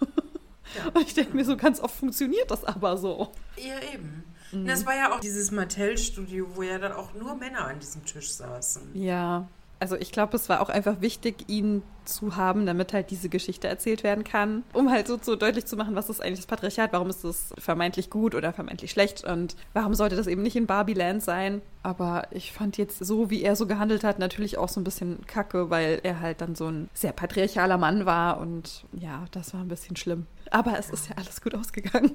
[0.74, 0.90] Ja.
[0.94, 3.28] Und ich denke mir so, ganz oft funktioniert das aber so.
[3.56, 4.24] Ja, eben.
[4.60, 8.04] Und das war ja auch dieses Mattel-Studio, wo ja dann auch nur Männer an diesem
[8.04, 8.82] Tisch saßen.
[8.94, 9.48] Ja,
[9.78, 13.68] also ich glaube, es war auch einfach wichtig, ihn zu haben, damit halt diese Geschichte
[13.68, 16.92] erzählt werden kann, um halt so, so deutlich zu machen, was ist eigentlich das Patriarchat,
[16.92, 20.66] warum ist es vermeintlich gut oder vermeintlich schlecht und warum sollte das eben nicht in
[20.66, 21.60] Barbie-Land sein.
[21.82, 25.26] Aber ich fand jetzt so, wie er so gehandelt hat, natürlich auch so ein bisschen
[25.26, 29.60] kacke, weil er halt dann so ein sehr patriarchaler Mann war und ja, das war
[29.60, 30.26] ein bisschen schlimm.
[30.50, 32.12] Aber es ist ja alles gut ausgegangen.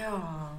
[0.00, 0.52] Ja.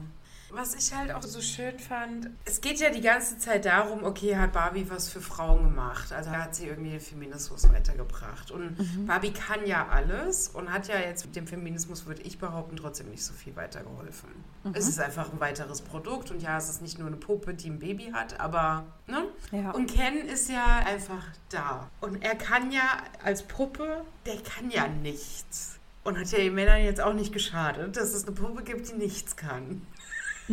[0.55, 4.37] Was ich halt auch so schön fand, es geht ja die ganze Zeit darum, okay,
[4.37, 6.13] hat Barbie was für Frauen gemacht?
[6.13, 8.51] Also hat sie irgendwie den Feminismus weitergebracht.
[8.51, 8.77] Und
[9.07, 13.09] Barbie kann ja alles und hat ja jetzt mit dem Feminismus, würde ich behaupten, trotzdem
[13.09, 14.29] nicht so viel weitergeholfen.
[14.73, 17.69] Es ist einfach ein weiteres Produkt und ja, es ist nicht nur eine Puppe, die
[17.69, 19.25] ein Baby hat, aber, ne?
[19.51, 19.71] Ja.
[19.71, 21.89] Und Ken ist ja einfach da.
[21.99, 25.79] Und er kann ja als Puppe, der kann ja nichts.
[26.03, 28.95] Und hat ja den Männern jetzt auch nicht geschadet, dass es eine Puppe gibt, die
[28.95, 29.81] nichts kann.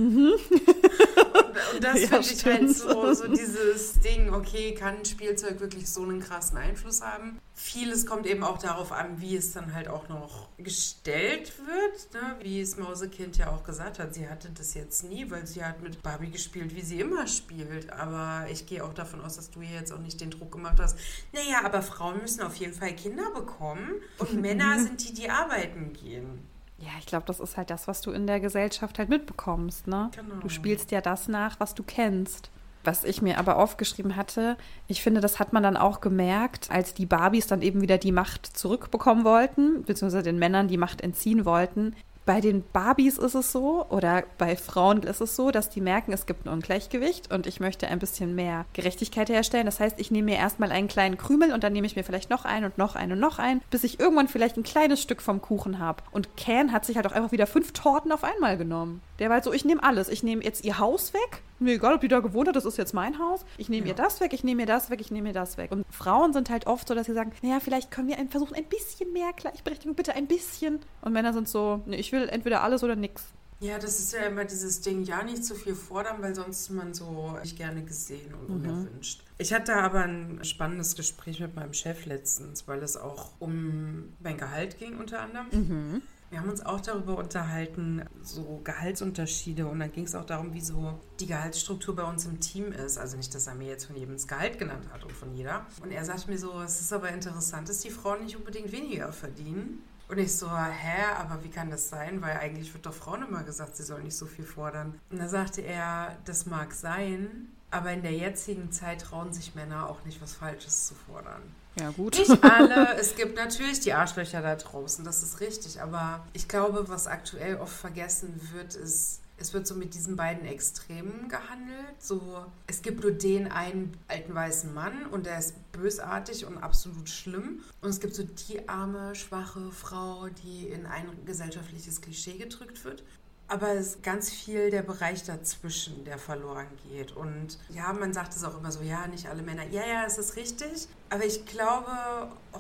[0.01, 0.35] Und,
[1.75, 5.89] und das Ja, finde ich halt so, so dieses Ding, okay, kann ein Spielzeug wirklich
[5.89, 7.39] so einen krassen Einfluss haben?
[7.55, 12.37] Vieles kommt eben auch darauf an, wie es dann halt auch noch gestellt wird, ne?
[12.43, 14.15] wie es Mausekind ja auch gesagt hat.
[14.15, 17.93] Sie hatte das jetzt nie, weil sie hat mit Barbie gespielt, wie sie immer spielt.
[17.93, 20.79] Aber ich gehe auch davon aus, dass du hier jetzt auch nicht den Druck gemacht
[20.81, 20.99] hast.
[21.33, 25.93] Naja, aber Frauen müssen auf jeden Fall Kinder bekommen und Männer sind die, die arbeiten
[25.93, 26.50] gehen.
[26.81, 30.11] Ja, ich glaube, das ist halt das, was du in der Gesellschaft halt mitbekommst, ne?
[30.17, 30.41] Genau.
[30.41, 32.51] Du spielst ja das nach, was du kennst.
[32.83, 34.57] Was ich mir aber aufgeschrieben hatte,
[34.87, 38.13] ich finde, das hat man dann auch gemerkt, als die Barbies dann eben wieder die
[38.13, 41.95] Macht zurückbekommen wollten, beziehungsweise den Männern die Macht entziehen wollten.
[42.31, 46.13] Bei den Barbies ist es so, oder bei Frauen ist es so, dass die merken,
[46.13, 49.67] es gibt ein Ungleichgewicht und ich möchte ein bisschen mehr Gerechtigkeit herstellen.
[49.67, 52.31] Das heißt, ich nehme mir erstmal einen kleinen Krümel und dann nehme ich mir vielleicht
[52.31, 55.23] noch einen und noch einen und noch einen, bis ich irgendwann vielleicht ein kleines Stück
[55.23, 56.05] vom Kuchen habe.
[56.13, 59.03] Und Can hat sich halt auch einfach wieder fünf Torten auf einmal genommen.
[59.21, 60.09] Der war halt so, ich nehme alles.
[60.09, 61.43] Ich nehme jetzt ihr Haus weg.
[61.59, 63.45] Mir egal, ob die da gewohnt hat, das ist jetzt mein Haus.
[63.59, 63.93] Ich nehme Ja.
[63.93, 65.71] ihr das weg, ich nehme mir das weg, ich nehme mir das weg.
[65.71, 68.65] Und Frauen sind halt oft so, dass sie sagen, naja, vielleicht können wir versuchen, ein
[68.65, 70.81] bisschen mehr Gleichberechtigung, bitte ein bisschen.
[71.03, 73.23] Und Männer sind so, nee, ich will entweder alles oder nix.
[73.63, 76.71] Ja, das ist ja immer dieses Ding, ja, nicht zu viel fordern, weil sonst ist
[76.71, 79.23] man so nicht gerne gesehen und unerwünscht.
[79.37, 84.39] Ich hatte aber ein spannendes Gespräch mit meinem Chef letztens, weil es auch um mein
[84.39, 86.01] Gehalt ging unter anderem.
[86.31, 90.61] Wir haben uns auch darüber unterhalten, so Gehaltsunterschiede und dann ging es auch darum, wie
[90.61, 92.99] so die Gehaltsstruktur bei uns im Team ist.
[92.99, 95.67] Also nicht, dass er mir jetzt von jedem das Gehalt genannt hat und von jeder.
[95.83, 99.13] Und er sagt mir so, es ist aber interessant, dass die Frauen nicht unbedingt weniger
[99.13, 99.83] verdienen.
[100.09, 102.23] Und ich so, hä, aber wie kann das sein?
[102.23, 104.99] Weil eigentlich wird doch Frauen immer gesagt, sie sollen nicht so viel fordern.
[105.11, 109.89] Und da sagte er, das mag sein, aber in der jetzigen Zeit trauen sich Männer
[109.89, 111.43] auch nicht, was Falsches zu fordern.
[111.79, 112.19] Ja, gut.
[112.19, 112.97] Nicht alle.
[113.01, 115.81] Es gibt natürlich die Arschlöcher da draußen, das ist richtig.
[115.81, 120.47] Aber ich glaube, was aktuell oft vergessen wird, ist, es wird so mit diesen beiden
[120.47, 121.95] Extremen gehandelt.
[121.99, 127.09] So, es gibt nur den einen alten weißen Mann und der ist bösartig und absolut
[127.09, 127.61] schlimm.
[127.81, 133.03] Und es gibt so die arme, schwache Frau, die in ein gesellschaftliches Klischee gedrückt wird.
[133.51, 137.11] Aber es ist ganz viel der Bereich dazwischen, der verloren geht.
[137.11, 139.65] Und ja, man sagt es auch immer so, ja, nicht alle Männer.
[139.71, 140.87] Ja, ja, es ist richtig.
[141.09, 141.91] Aber ich glaube,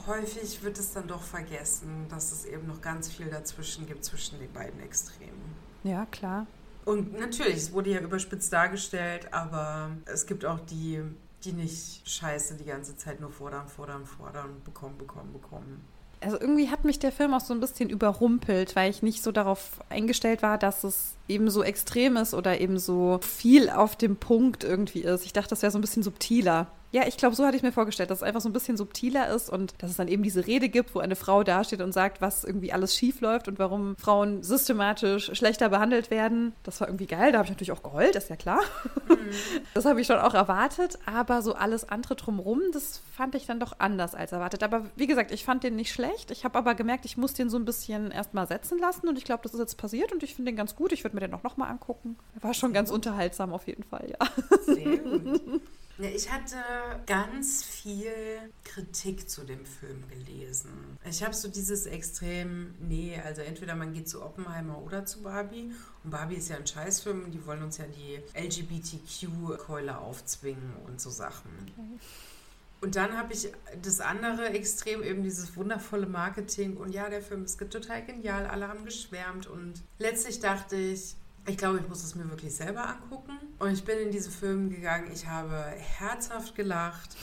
[0.09, 4.41] häufig wird es dann doch vergessen, dass es eben noch ganz viel dazwischen gibt, zwischen
[4.41, 5.55] den beiden Extremen.
[5.85, 6.49] Ja, klar.
[6.85, 11.01] Und natürlich, es wurde ja überspitzt dargestellt, aber es gibt auch die,
[11.45, 15.85] die nicht scheiße die ganze Zeit nur fordern, fordern, fordern, bekommen, bekommen, bekommen.
[16.23, 19.33] Also irgendwie hat mich der Film auch so ein bisschen überrumpelt, weil ich nicht so
[19.33, 24.17] darauf eingestellt war, dass es eben so extrem ist oder eben so viel auf dem
[24.17, 25.25] Punkt irgendwie ist.
[25.25, 26.67] Ich dachte, das wäre so ein bisschen subtiler.
[26.93, 29.29] Ja, ich glaube, so hatte ich mir vorgestellt, dass es einfach so ein bisschen subtiler
[29.29, 32.21] ist und dass es dann eben diese Rede gibt, wo eine Frau dasteht und sagt,
[32.21, 36.53] was irgendwie alles schief läuft und warum Frauen systematisch schlechter behandelt werden.
[36.65, 37.31] Das war irgendwie geil.
[37.31, 38.61] Da habe ich natürlich auch geheult, ist ja klar.
[39.75, 43.61] Das habe ich schon auch erwartet, aber so alles andere drumrum, das fand ich dann
[43.61, 44.63] doch anders als erwartet.
[44.63, 46.31] Aber wie gesagt, ich fand den nicht schlecht.
[46.31, 49.25] Ich habe aber gemerkt, ich muss den so ein bisschen erstmal setzen lassen und ich
[49.25, 50.93] glaube, das ist jetzt passiert und ich finde den ganz gut.
[50.93, 52.17] Ich würde mir den auch nochmal angucken.
[52.35, 54.27] Er war schon ganz unterhaltsam auf jeden Fall, ja.
[54.63, 55.63] Sehr gut.
[56.01, 56.57] Ja, ich hatte
[57.05, 58.15] ganz viel
[58.65, 60.71] Kritik zu dem Film gelesen.
[61.05, 65.73] Ich habe so dieses Extrem, nee, also entweder man geht zu Oppenheimer oder zu Barbie.
[66.03, 71.11] Und Barbie ist ja ein Scheißfilm, die wollen uns ja die LGBTQ-Keule aufzwingen und so
[71.11, 71.51] Sachen.
[72.81, 76.79] Und dann habe ich das andere Extrem, eben dieses wundervolle Marketing.
[76.79, 79.47] Und ja, der Film ist total genial, alle haben geschwärmt.
[79.47, 81.15] Und letztlich dachte ich,
[81.47, 83.39] ich glaube, ich muss es mir wirklich selber angucken.
[83.59, 85.11] Und ich bin in diesen Film gegangen.
[85.13, 85.57] Ich habe
[85.99, 87.17] herzhaft gelacht.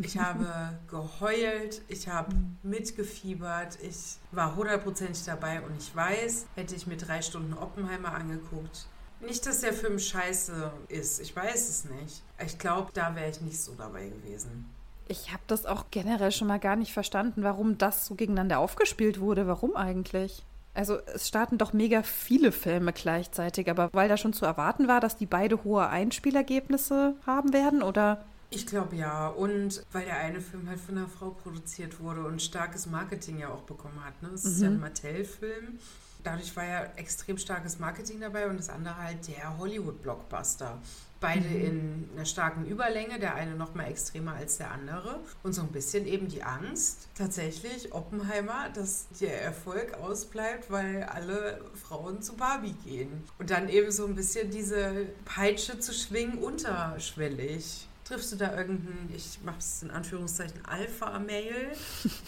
[0.00, 1.82] Ich habe geheult.
[1.88, 3.78] Ich habe mitgefiebert.
[3.82, 5.60] Ich war hundertprozentig dabei.
[5.62, 8.86] Und ich weiß, hätte ich mir drei Stunden Oppenheimer angeguckt,
[9.22, 11.20] nicht, dass der Film scheiße ist.
[11.20, 12.22] Ich weiß es nicht.
[12.44, 14.68] Ich glaube, da wäre ich nicht so dabei gewesen.
[15.06, 19.20] Ich habe das auch generell schon mal gar nicht verstanden, warum das so gegeneinander aufgespielt
[19.20, 19.46] wurde.
[19.46, 20.44] Warum eigentlich?
[20.74, 25.00] Also es starten doch mega viele Filme gleichzeitig, aber weil da schon zu erwarten war,
[25.00, 28.24] dass die beide hohe Einspielergebnisse haben werden, oder?
[28.48, 29.28] Ich glaube ja.
[29.28, 33.48] Und weil der eine Film halt von einer Frau produziert wurde und starkes Marketing ja
[33.48, 34.22] auch bekommen hat.
[34.22, 34.30] Ne?
[34.34, 35.78] Es ist ja ein Mattel-Film.
[36.22, 40.78] Dadurch war ja extrem starkes Marketing dabei und das andere halt der Hollywood-Blockbuster.
[41.20, 45.20] Beide in einer starken Überlänge, der eine noch mal extremer als der andere.
[45.44, 51.60] Und so ein bisschen eben die Angst, tatsächlich, Oppenheimer, dass der Erfolg ausbleibt, weil alle
[51.74, 53.22] Frauen zu Barbie gehen.
[53.38, 57.86] Und dann eben so ein bisschen diese Peitsche zu schwingen, unterschwellig.
[58.12, 61.68] Triffst du da irgendeinen, ich mache es in Anführungszeichen, Alpha-Mail,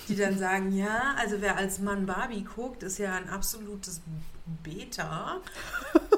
[0.08, 4.00] die dann sagen, ja, also wer als Mann Barbie guckt, ist ja ein absolutes
[4.62, 5.42] Beta.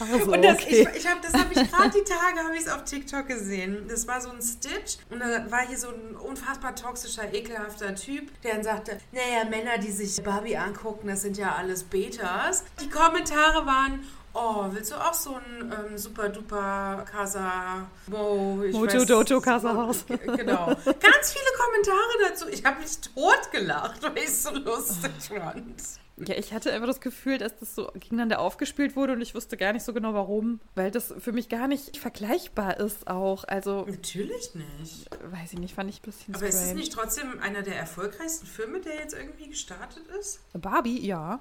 [0.00, 0.88] Also, Und das, okay.
[0.92, 3.86] ich, ich hab, das habe ich gerade die Tage habe ich es auf TikTok gesehen.
[3.88, 8.30] Das war so ein Stitch und da war hier so ein unfassbar toxischer, ekelhafter Typ,
[8.42, 12.64] der dann sagte, naja, Männer, die sich Barbie angucken, das sind ja alles Betas.
[12.80, 14.04] Die Kommentare waren,
[14.38, 20.04] oh, willst du auch so ein ähm, super duper Casa Mo, Mojo Dojo Casa Haus.
[20.08, 20.66] Genau.
[20.66, 22.48] Ganz viele Kommentare dazu.
[22.48, 25.82] Ich habe mich totgelacht, weil ich es so lustig fand.
[26.26, 29.56] Ja, ich hatte einfach das Gefühl, dass das so gegeneinander aufgespielt wurde und ich wusste
[29.56, 33.44] gar nicht so genau warum, weil das für mich gar nicht vergleichbar ist auch.
[33.44, 35.08] Also, Natürlich nicht.
[35.30, 36.80] weiß ich nicht, fand ich ein bisschen Aber ist es strange.
[36.80, 40.40] nicht trotzdem einer der erfolgreichsten Filme, der jetzt irgendwie gestartet ist?
[40.54, 41.40] Barbie, ja.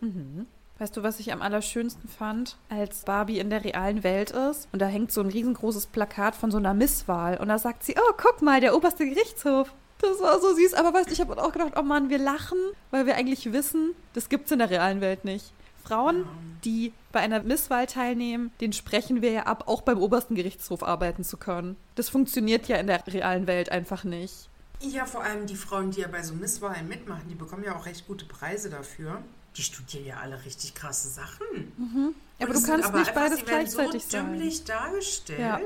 [0.00, 0.46] Mhm.
[0.78, 4.82] Weißt du, was ich am allerschönsten fand, als Barbie in der realen Welt ist und
[4.82, 8.12] da hängt so ein riesengroßes Plakat von so einer Misswahl und da sagt sie, oh,
[8.16, 9.72] guck mal, der oberste Gerichtshof.
[9.98, 12.58] Das war so süß, aber weißt du, ich habe auch gedacht, oh Mann, wir lachen,
[12.90, 15.52] weil wir eigentlich wissen, das gibt's in der realen Welt nicht.
[15.82, 16.26] Frauen,
[16.64, 21.24] die bei einer Misswahl teilnehmen, den sprechen wir ja ab, auch beim obersten Gerichtshof arbeiten
[21.24, 21.76] zu können.
[21.94, 24.50] Das funktioniert ja in der realen Welt einfach nicht.
[24.80, 27.86] Ja, vor allem die Frauen, die ja bei so Misswahlen mitmachen, die bekommen ja auch
[27.86, 29.22] recht gute Preise dafür.
[29.56, 31.72] Die studieren ja alle richtig krasse Sachen.
[31.76, 32.14] Mhm.
[32.40, 34.32] Aber du kannst aber nicht einfach, beides gleichzeitig so sein.
[34.32, 35.40] dümmlich dargestellt.
[35.40, 35.60] Ja.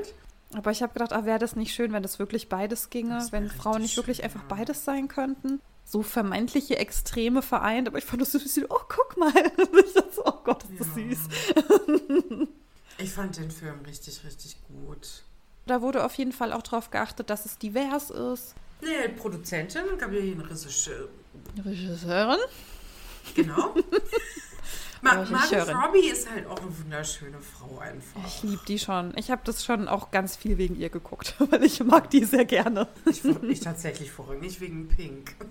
[0.53, 3.49] Aber ich habe gedacht, ah, wäre das nicht schön, wenn das wirklich beides ginge, wenn
[3.49, 4.55] Frauen nicht wirklich schön, einfach ja.
[4.55, 5.61] beides sein könnten.
[5.85, 9.31] So vermeintliche Extreme vereint, aber ich fand das so ein bisschen, oh, guck mal.
[10.13, 10.93] So, oh Gott, ist das Ja.
[10.93, 12.47] süß.
[12.97, 15.23] Ich fand den Film richtig, richtig gut.
[15.65, 18.55] Da wurde auf jeden Fall auch darauf geachtet, dass es divers ist.
[18.81, 21.07] Nee, Produzentin, Gabriele Regisseur.
[21.63, 22.39] Regisseurin?
[23.35, 23.75] Genau.
[25.01, 25.67] Ma Margot.
[25.67, 28.21] Robbie ist halt auch eine wunderschöne Frau einfach.
[28.27, 29.13] Ich liebe die schon.
[29.17, 32.45] Ich habe das schon auch ganz viel wegen ihr geguckt, weil ich mag die sehr
[32.45, 32.87] gerne.
[33.05, 35.35] Ich, ich tatsächlich vorrangig wegen Pink.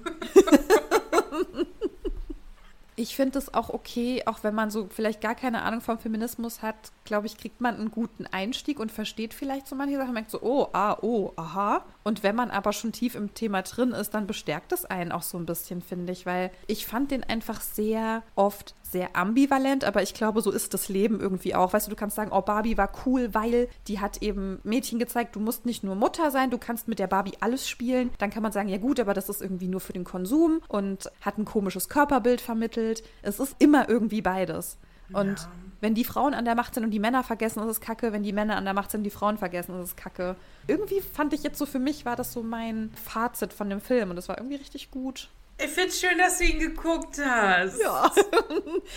[3.01, 6.61] Ich finde es auch okay, auch wenn man so vielleicht gar keine Ahnung vom Feminismus
[6.61, 10.31] hat, glaube ich, kriegt man einen guten Einstieg und versteht vielleicht so manche Sachen, merkt
[10.31, 11.87] so, oh, ah, oh, aha.
[12.03, 15.22] Und wenn man aber schon tief im Thema drin ist, dann bestärkt es einen auch
[15.22, 20.03] so ein bisschen, finde ich, weil ich fand den einfach sehr oft sehr ambivalent, aber
[20.03, 21.72] ich glaube, so ist das Leben irgendwie auch.
[21.72, 25.36] Weißt du, du kannst sagen, oh, Barbie war cool, weil die hat eben Mädchen gezeigt,
[25.36, 28.11] du musst nicht nur Mutter sein, du kannst mit der Barbie alles spielen.
[28.18, 31.11] Dann kann man sagen, ja gut, aber das ist irgendwie nur für den Konsum und
[31.20, 33.05] hat ein komisches Körperbild vermittelt.
[33.22, 34.76] Es ist immer irgendwie beides.
[35.12, 35.48] Und Ja.
[35.81, 38.12] Wenn die Frauen an der Macht sind und die Männer vergessen, ist es kacke.
[38.12, 40.37] Wenn die Männer an der Macht sind und die Frauen vergessen, ist es kacke.
[40.66, 44.11] Irgendwie fand ich jetzt so, für mich war das so mein Fazit von dem Film
[44.11, 45.31] und das war irgendwie richtig gut.
[45.62, 47.78] Ich find's schön, dass du ihn geguckt hast.
[47.81, 48.11] Ja.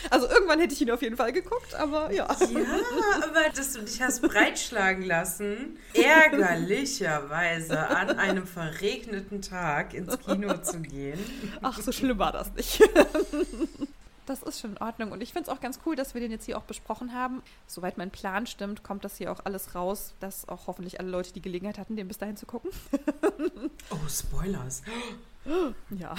[0.10, 2.26] Also irgendwann hätte ich ihn auf jeden Fall geguckt, aber ja.
[2.26, 10.54] Ja, aber dass du dich hast breitschlagen lassen, ärgerlicherweise an einem verregneten Tag ins Kino
[10.58, 11.20] zu gehen.
[11.62, 12.82] Ach, so schlimm war das nicht.
[14.26, 15.12] Das ist schon in Ordnung.
[15.12, 17.42] Und ich finde es auch ganz cool, dass wir den jetzt hier auch besprochen haben.
[17.68, 21.34] Soweit mein Plan stimmt, kommt das hier auch alles raus, dass auch hoffentlich alle Leute
[21.34, 22.72] die Gelegenheit hatten, den bis dahin zu gucken.
[23.90, 24.82] Oh, Spoilers.
[25.90, 26.16] Ja.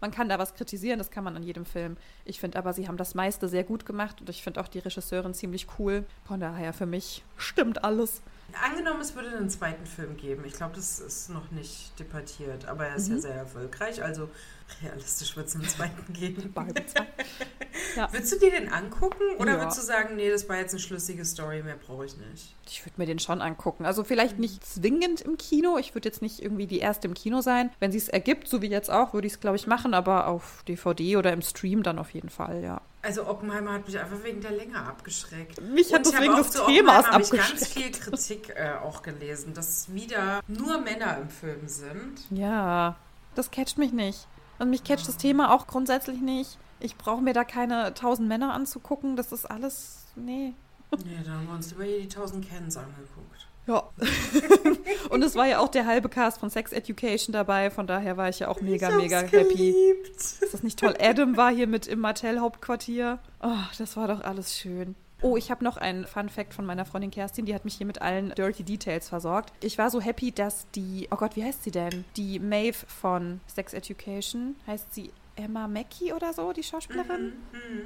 [0.00, 1.96] man kann da was kritisieren, das kann man an jedem Film.
[2.24, 4.78] Ich finde aber, sie haben das meiste sehr gut gemacht und ich finde auch die
[4.78, 6.04] Regisseurin ziemlich cool.
[6.26, 8.22] Von daher für mich stimmt alles.
[8.68, 10.44] Angenommen, es würde einen zweiten Film geben.
[10.44, 13.16] Ich glaube, das ist noch nicht debattiert, aber er ist Mhm.
[13.16, 14.28] ja sehr erfolgreich, also
[14.82, 16.52] realistisch wird es einen zweiten geben.
[16.54, 16.66] 2.
[17.96, 18.12] Ja.
[18.12, 19.58] Würdest du dir den angucken oder Ja.
[19.60, 22.54] würdest du sagen, nee, das war jetzt eine schlüssige Story, mehr brauche ich nicht?
[22.68, 23.84] Ich würde mir den schon angucken.
[23.86, 25.76] Also vielleicht nicht zwingend im Kino.
[25.78, 27.70] Ich würde jetzt nicht irgendwie die erste im Kino sein.
[27.80, 29.94] Wenn sie es ergibt, so wie jetzt auch, würde ich es, glaube ich, machen.
[29.94, 32.80] Aber auf DVD oder im Stream dann auf jeden Fall, ja.
[33.02, 35.60] Also Oppenheimer hat mich einfach wegen der Länge abgeschreckt.
[35.62, 37.50] Mich hat Und ich das habe wegen auch des zu Themas Oppenheimer habe ich ganz
[37.62, 37.96] abgeschreckt.
[37.96, 42.20] viel Kritik äh, auch gelesen, dass wieder nur Männer im Film sind.
[42.30, 42.96] Ja,
[43.34, 44.26] das catcht mich nicht.
[44.60, 46.58] Und mich catcht das Thema auch grundsätzlich nicht.
[46.80, 49.16] Ich brauche mir da keine tausend Männer anzugucken.
[49.16, 50.04] Das ist alles.
[50.16, 50.52] Nee.
[51.04, 53.48] Nee, dann haben wir uns lieber hier die 1000 Cans angeguckt.
[53.66, 53.88] Ja.
[55.10, 57.70] Und es war ja auch der halbe Cast von Sex Education dabei.
[57.70, 59.54] Von daher war ich ja auch mega, mega happy.
[59.54, 60.16] geliebt.
[60.16, 60.94] Ist das nicht toll?
[61.00, 63.18] Adam war hier mit im Mattel-Hauptquartier.
[63.42, 64.94] Oh, das war doch alles schön.
[65.22, 67.86] Oh, ich habe noch einen Fun Fact von meiner Freundin Kerstin, die hat mich hier
[67.86, 69.52] mit allen Dirty Details versorgt.
[69.62, 72.04] Ich war so happy, dass die, oh Gott, wie heißt sie denn?
[72.16, 75.10] Die Maeve von Sex Education, heißt sie
[75.40, 77.32] Emma Mackey oder so, die Schauspielerin?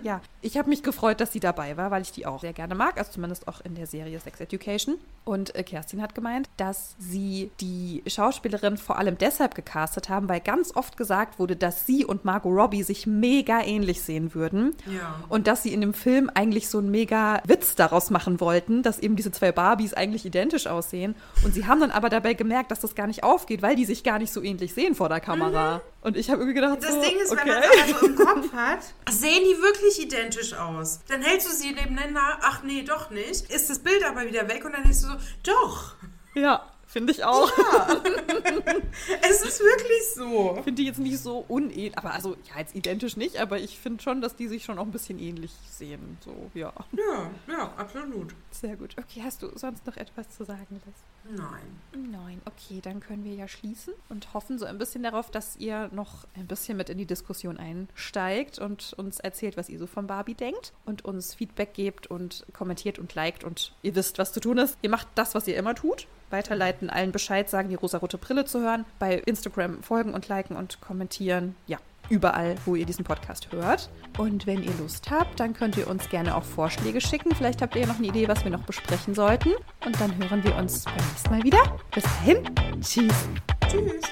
[0.02, 2.74] Ja, ich habe mich gefreut, dass sie dabei war, weil ich die auch sehr gerne
[2.74, 4.96] mag, also zumindest auch in der Serie Sex Education.
[5.24, 10.40] Und äh, Kerstin hat gemeint, dass sie die Schauspielerin vor allem deshalb gecastet haben, weil
[10.40, 14.74] ganz oft gesagt wurde, dass sie und Margot Robbie sich mega ähnlich sehen würden.
[14.86, 15.22] Ja.
[15.28, 18.98] Und dass sie in dem Film eigentlich so einen mega Witz daraus machen wollten, dass
[18.98, 21.14] eben diese zwei Barbies eigentlich identisch aussehen.
[21.42, 24.04] Und sie haben dann aber dabei gemerkt, dass das gar nicht aufgeht, weil die sich
[24.04, 25.80] gar nicht so ähnlich sehen vor der Kamera.
[26.04, 27.40] Und ich habe irgendwie gedacht, Das so, Ding ist, okay.
[27.46, 28.80] wenn man es also im Kopf hat,
[29.10, 31.00] sehen die wirklich identisch aus.
[31.08, 33.50] Dann hältst du sie nebeneinander, ach nee, doch nicht.
[33.50, 35.94] Ist das Bild aber wieder weg und dann denkst du so, doch,
[36.34, 37.50] Ja, finde ich auch.
[39.22, 40.54] es ist wirklich so.
[40.62, 44.02] finde die jetzt nicht so unähnlich, aber also ja, jetzt identisch nicht, aber ich finde
[44.02, 46.18] schon, dass die sich schon auch ein bisschen ähnlich sehen.
[46.22, 46.72] So, ja.
[46.92, 48.34] Ja, ja, absolut.
[48.50, 48.94] Sehr gut.
[48.98, 50.94] Okay, hast du sonst noch etwas zu sagen, Liz?
[51.28, 51.80] Nein.
[51.96, 55.88] Nein, okay, dann können wir ja schließen und hoffen so ein bisschen darauf, dass ihr
[55.92, 60.06] noch ein bisschen mit in die Diskussion einsteigt und uns erzählt, was ihr so von
[60.06, 64.40] Barbie denkt und uns Feedback gebt und kommentiert und liked und ihr wisst, was zu
[64.40, 64.76] tun ist.
[64.82, 66.06] Ihr macht das, was ihr immer tut.
[66.30, 68.84] Weiterleiten, allen Bescheid sagen, die rosarote Brille zu hören.
[68.98, 71.54] Bei Instagram folgen und liken und kommentieren.
[71.66, 73.90] Ja, überall, wo ihr diesen Podcast hört.
[74.18, 77.34] Und wenn ihr Lust habt, dann könnt ihr uns gerne auch Vorschläge schicken.
[77.34, 79.50] Vielleicht habt ihr ja noch eine Idee, was wir noch besprechen sollten.
[79.84, 81.76] Und dann hören wir uns beim nächsten Mal wieder.
[81.92, 82.38] Bis dahin.
[82.80, 83.28] Tschüss.
[83.68, 84.02] Tschüss.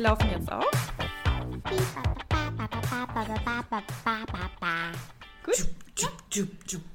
[0.00, 0.70] wir laufen jetzt auf.
[5.44, 6.86] Gut.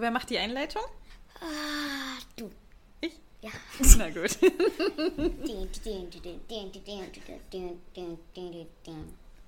[0.00, 0.80] So, wer macht die Einleitung?
[1.42, 2.50] Ah, du.
[3.02, 3.20] Ich?
[3.42, 3.50] Ja.
[3.98, 4.38] Na gut.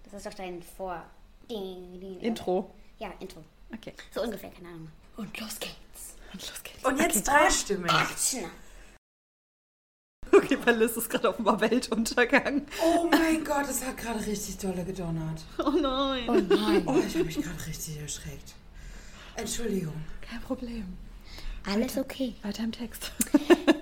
[0.04, 1.02] Das ist doch dein Vor.
[1.48, 2.70] Intro.
[2.98, 3.42] Ja, Intro.
[3.72, 3.94] Okay.
[4.14, 4.90] So ungefähr, keine Ahnung.
[5.16, 6.16] Und los geht's.
[6.34, 6.84] Und los geht's.
[6.84, 7.90] Und jetzt dreistimmig.
[7.90, 8.50] Action.
[10.30, 12.66] Okay, weil Liz ist gerade offenbar Weltuntergang.
[12.84, 15.46] Oh mein Gott, es hat gerade richtig dolle gedonnert.
[15.64, 16.28] Oh nein.
[16.28, 16.82] Oh nein.
[16.84, 18.52] Oh, ich habe mich gerade richtig erschreckt.
[19.36, 19.94] Entschuldigung.
[20.20, 20.96] Kein Problem.
[21.66, 22.34] Alles okay.
[22.42, 23.12] Weiter im Text.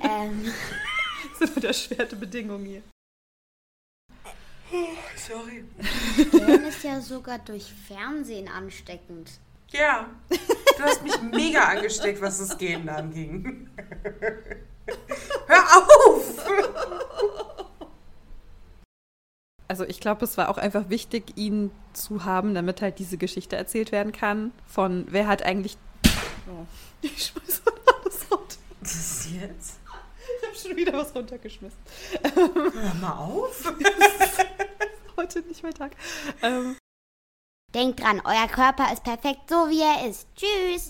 [0.03, 0.51] Ähm,
[1.23, 2.83] Das sind wieder erschwerte Bedingungen hier.
[5.17, 5.65] Sorry.
[6.31, 9.31] Gern ist ja sogar durch Fernsehen ansteckend.
[9.71, 13.69] Ja, du hast mich mega angesteckt, was das Gehen anging.
[15.47, 16.47] Hör auf!
[19.71, 23.55] Also ich glaube, es war auch einfach wichtig, ihn zu haben, damit halt diese Geschichte
[23.55, 24.51] erzählt werden kann.
[24.67, 25.79] Von wer hat eigentlich.
[26.49, 26.67] Oh.
[27.03, 27.63] Ich schmeiß
[28.05, 28.57] alles runter.
[28.81, 29.79] Was ist jetzt?
[30.43, 31.79] Ich habe schon wieder was runtergeschmissen.
[32.35, 33.73] Hör mal auf.
[35.17, 35.93] Heute nicht mein Tag.
[36.43, 36.77] Ähm,
[37.73, 40.27] Denkt dran, euer Körper ist perfekt so, wie er ist.
[40.35, 40.89] Tschüss.